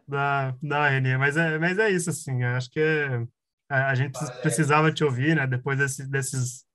Da, 0.06 0.54
da 0.62 0.88
Renê, 0.88 1.16
mas 1.16 1.36
é, 1.36 1.58
mas 1.58 1.78
é 1.78 1.90
isso, 1.90 2.10
assim, 2.10 2.42
acho 2.42 2.70
que 2.70 2.80
é, 2.80 3.24
a, 3.70 3.90
a, 3.90 3.94
gente 3.94 4.18
precisava 4.42 4.92
te 4.92 5.02
ouvir, 5.02 5.34
né, 5.36 5.46
depois 5.46 5.78
desse, 5.78 6.06
desses 6.06 6.66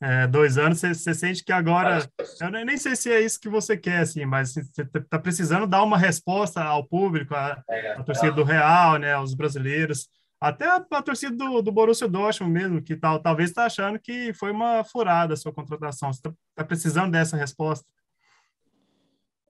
é, 0.00 0.28
dois 0.28 0.58
anos, 0.58 0.78
você, 0.78 1.14
sente 1.14 1.42
que 1.42 1.50
agora, 1.52 2.08
eu 2.40 2.50
nem 2.50 2.76
sei 2.76 2.94
se 2.94 3.10
é 3.10 3.20
isso 3.20 3.40
que 3.40 3.48
você 3.48 3.76
quer, 3.76 4.00
assim, 4.00 4.24
mas 4.24 4.52
você 4.52 4.82
está 4.82 5.18
precisando 5.18 5.66
dar 5.66 5.82
uma 5.82 5.98
resposta 5.98 6.62
ao 6.62 6.86
público, 6.86 7.34
a, 7.34 7.60
a 7.96 8.02
torcida 8.04 8.30
do 8.30 8.44
Real, 8.44 8.98
né, 8.98 9.14
aos 9.14 9.34
brasileiros, 9.34 10.08
até 10.40 10.66
a, 10.68 10.76
a 10.76 11.02
torcida 11.02 11.34
do, 11.34 11.62
do 11.62 11.72
Borussia 11.72 12.06
Dortmund 12.06 12.52
mesmo, 12.52 12.82
que 12.82 12.94
tal, 12.94 13.18
talvez 13.18 13.48
está 13.48 13.64
achando 13.64 13.98
que 13.98 14.32
foi 14.34 14.52
uma 14.52 14.84
furada 14.84 15.32
a 15.34 15.36
sua 15.36 15.52
contratação. 15.52 16.12
Você 16.12 16.18
está 16.18 16.32
tá 16.54 16.64
precisando 16.64 17.10
dessa 17.10 17.36
resposta? 17.36 17.84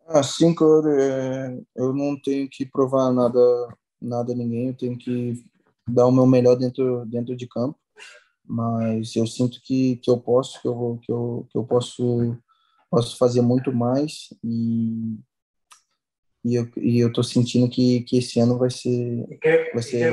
Assim, 0.08 0.54
claro, 0.54 0.88
é, 0.90 1.58
eu 1.76 1.92
não 1.94 2.20
tenho 2.20 2.48
que 2.48 2.66
provar 2.66 3.12
nada, 3.12 3.40
nada 4.00 4.32
a 4.32 4.36
ninguém, 4.36 4.68
eu 4.68 4.76
tenho 4.76 4.98
que 4.98 5.42
dar 5.88 6.06
o 6.06 6.12
meu 6.12 6.26
melhor 6.26 6.56
dentro, 6.56 7.04
dentro 7.06 7.34
de 7.34 7.46
campo, 7.46 7.78
mas 8.46 9.16
eu 9.16 9.26
sinto 9.26 9.60
que, 9.62 9.96
que 9.96 10.10
eu 10.10 10.18
posso, 10.18 10.60
que 10.60 10.68
eu, 10.68 10.98
que 11.02 11.10
eu, 11.10 11.46
que 11.50 11.58
eu 11.58 11.64
posso, 11.64 12.36
posso 12.90 13.16
fazer 13.16 13.40
muito 13.40 13.72
mais 13.72 14.28
e, 14.42 15.18
e 16.44 16.54
eu, 16.54 16.70
e 16.76 16.98
eu 17.00 17.12
tô 17.12 17.22
sentindo 17.22 17.68
que, 17.68 18.02
que 18.02 18.18
esse 18.18 18.38
ano 18.38 18.58
vai 18.58 18.70
ser, 18.70 19.26
vai 19.72 19.82
ser 19.82 20.12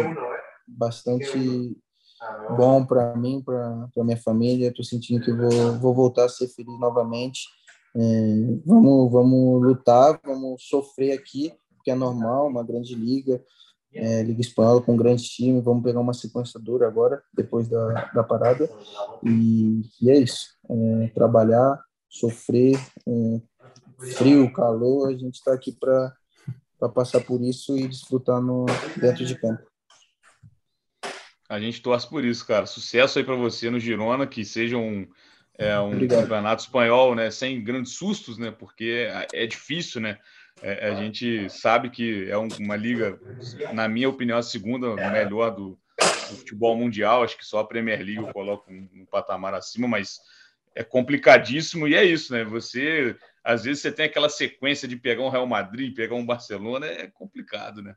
bastante 0.66 1.78
bom 2.56 2.86
para 2.86 3.16
mim, 3.16 3.42
para 3.42 4.04
minha 4.04 4.18
família, 4.18 4.68
eu 4.68 4.74
tô 4.74 4.84
sentindo 4.84 5.24
que 5.24 5.34
vou, 5.34 5.80
vou 5.80 5.94
voltar 5.94 6.26
a 6.26 6.30
ser 6.30 6.48
feliz 6.48 6.80
novamente, 6.80 7.42
é, 7.96 8.60
vamos, 8.66 9.12
vamos 9.12 9.64
lutar, 9.64 10.20
vamos 10.24 10.64
sofrer 10.68 11.14
aqui, 11.14 11.54
porque 11.76 11.92
é 11.92 11.96
normal, 11.96 12.48
uma 12.48 12.64
grande 12.64 12.96
liga, 12.96 13.44
é, 13.94 14.24
Liga 14.24 14.40
Espanhola 14.40 14.82
com 14.82 14.94
um 14.94 14.98
grande 14.98 15.24
time, 15.24 15.60
vamos 15.62 15.84
pegar 15.84 16.00
uma 16.00 16.14
sequência 16.14 16.60
dura 16.60 16.88
agora, 16.88 17.22
depois 17.34 17.68
da, 17.68 18.06
da 18.14 18.24
parada, 18.24 18.70
e, 19.24 19.82
e 20.02 20.10
é 20.10 20.18
isso, 20.18 20.56
é, 20.70 21.08
trabalhar, 21.10 21.84
sofrer, 22.10 22.78
é, 23.08 23.42
frio, 24.14 24.52
calor, 24.54 25.10
a 25.10 25.18
gente 25.18 25.36
está 25.36 25.54
aqui 25.54 25.72
para 25.74 26.90
passar 26.94 27.22
por 27.22 27.42
isso 27.42 27.78
e 27.78 27.88
desfrutar 27.88 28.42
no, 28.42 28.66
dentro 29.00 29.26
de 29.26 29.36
campo. 29.40 29.64
A 31.50 31.60
gente 31.60 31.82
torce 31.82 32.10
por 32.10 32.24
isso, 32.24 32.48
cara. 32.48 32.66
Sucesso 32.66 33.20
aí 33.20 33.26
para 33.26 33.36
você 33.36 33.70
no 33.70 33.78
Girona, 33.78 34.26
que 34.26 34.46
seja 34.46 34.78
um, 34.78 35.06
é 35.58 35.80
um 35.80 35.94
Obrigado. 35.94 36.22
campeonato 36.22 36.64
espanhol, 36.64 37.16
né, 37.16 37.30
sem 37.30 37.64
grandes 37.64 37.94
sustos, 37.94 38.38
né, 38.38 38.52
porque 38.52 39.08
é, 39.34 39.46
difícil, 39.46 40.02
né, 40.02 40.18
é, 40.62 40.90
a 40.90 40.96
gente 40.96 41.50
sabe 41.50 41.90
que 41.90 42.30
é 42.30 42.38
uma 42.38 42.76
liga, 42.76 43.20
na 43.74 43.88
minha 43.88 44.10
opinião, 44.10 44.38
a 44.38 44.44
segunda 44.44 44.96
melhor 44.96 45.52
do, 45.52 45.78
do 46.30 46.38
futebol 46.38 46.76
mundial, 46.76 47.24
acho 47.24 47.38
que 47.38 47.46
só 47.46 47.60
a 47.60 47.68
Premier 47.68 48.00
League 48.00 48.18
eu 48.18 48.34
coloco 48.34 48.72
um, 48.72 48.90
um, 48.94 49.06
patamar 49.06 49.54
acima, 49.54 49.88
mas 49.88 50.20
é 50.76 50.84
complicadíssimo 50.84 51.88
e 51.88 51.96
é 51.96 52.04
isso, 52.04 52.34
né, 52.34 52.44
você, 52.44 53.16
às 53.44 53.64
vezes 53.64 53.82
você 53.82 53.92
tem 53.92 54.06
aquela 54.06 54.30
sequência 54.30 54.88
de 54.88 54.96
pegar 54.96 55.24
um 55.24 55.30
Real 55.30 55.48
Madrid, 55.48 55.96
pegar 55.96 56.16
um 56.16 56.26
Barcelona, 56.26 56.86
é 56.86 57.08
complicado, 57.08 57.82
né, 57.82 57.96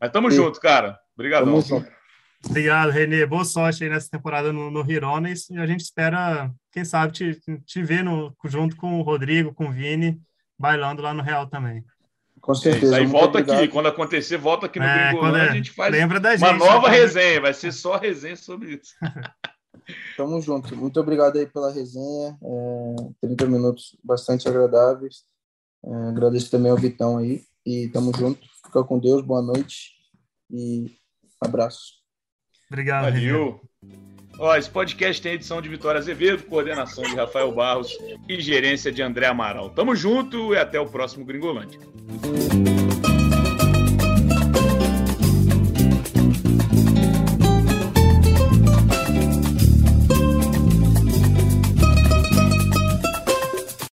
mas 0.00 0.10
tamo 0.10 0.30
Sim. 0.30 0.38
junto, 0.38 0.60
cara, 0.60 0.98
obrigadão. 1.14 1.62
Obrigado, 2.48 2.90
Renê. 2.90 3.26
Boa 3.26 3.44
sorte 3.44 3.84
aí 3.84 3.90
nessa 3.90 4.08
temporada 4.08 4.52
no, 4.52 4.70
no 4.70 4.90
Hirones. 4.90 5.50
E 5.50 5.58
a 5.58 5.66
gente 5.66 5.80
espera, 5.80 6.50
quem 6.72 6.84
sabe, 6.84 7.12
te, 7.12 7.40
te 7.64 7.82
ver 7.82 8.04
no, 8.04 8.34
junto 8.44 8.76
com 8.76 8.98
o 8.98 9.02
Rodrigo, 9.02 9.52
com 9.52 9.66
o 9.66 9.72
Vini, 9.72 10.20
bailando 10.58 11.02
lá 11.02 11.12
no 11.12 11.22
Real 11.22 11.46
também. 11.46 11.84
Com 12.40 12.54
certeza. 12.54 12.96
É 12.96 13.00
aí 13.00 13.06
volta 13.06 13.38
obrigado. 13.38 13.58
aqui. 13.58 13.68
Quando 13.68 13.86
acontecer, 13.86 14.36
volta 14.36 14.66
aqui 14.66 14.78
no 14.78 14.84
é, 14.84 15.08
Gringolândia. 15.08 15.48
É, 15.48 15.50
a 15.50 15.54
gente 15.54 15.72
faz 15.72 15.92
lembra 15.92 16.20
da 16.20 16.34
uma 16.36 16.52
nova 16.52 16.88
né? 16.88 16.98
resenha. 16.98 17.40
Vai 17.40 17.52
ser 17.52 17.72
só 17.72 17.96
resenha 17.96 18.36
sobre 18.36 18.74
isso. 18.74 18.94
Tamo 20.16 20.40
junto. 20.40 20.74
Muito 20.76 21.00
obrigado 21.00 21.36
aí 21.36 21.46
pela 21.46 21.72
resenha. 21.72 22.38
É, 22.42 23.26
30 23.26 23.46
minutos 23.46 23.96
bastante 24.02 24.48
agradáveis. 24.48 25.24
É, 25.84 25.94
agradeço 26.08 26.50
também 26.50 26.70
ao 26.70 26.78
Vitão 26.78 27.18
aí. 27.18 27.42
E 27.64 27.88
tamo 27.88 28.12
junto. 28.16 28.40
Fica 28.64 28.84
com 28.84 28.98
Deus. 28.98 29.22
Boa 29.22 29.42
noite. 29.42 29.90
E 30.50 30.86
abraço. 31.40 32.05
Obrigado, 32.70 33.04
Valeu. 33.04 33.60
Ó, 34.38 34.54
esse 34.54 34.68
podcast 34.68 35.22
tem 35.22 35.32
edição 35.32 35.62
de 35.62 35.68
Vitória 35.68 35.98
Azevedo, 35.98 36.42
coordenação 36.42 37.04
de 37.04 37.14
Rafael 37.14 37.50
Barros 37.52 37.96
e 38.28 38.38
gerência 38.40 38.92
de 38.92 39.02
André 39.02 39.26
Amaral. 39.26 39.70
Tamo 39.70 39.96
junto 39.96 40.54
e 40.54 40.58
até 40.58 40.78
o 40.78 40.86
próximo 40.86 41.24
Gringolândia. 41.24 41.80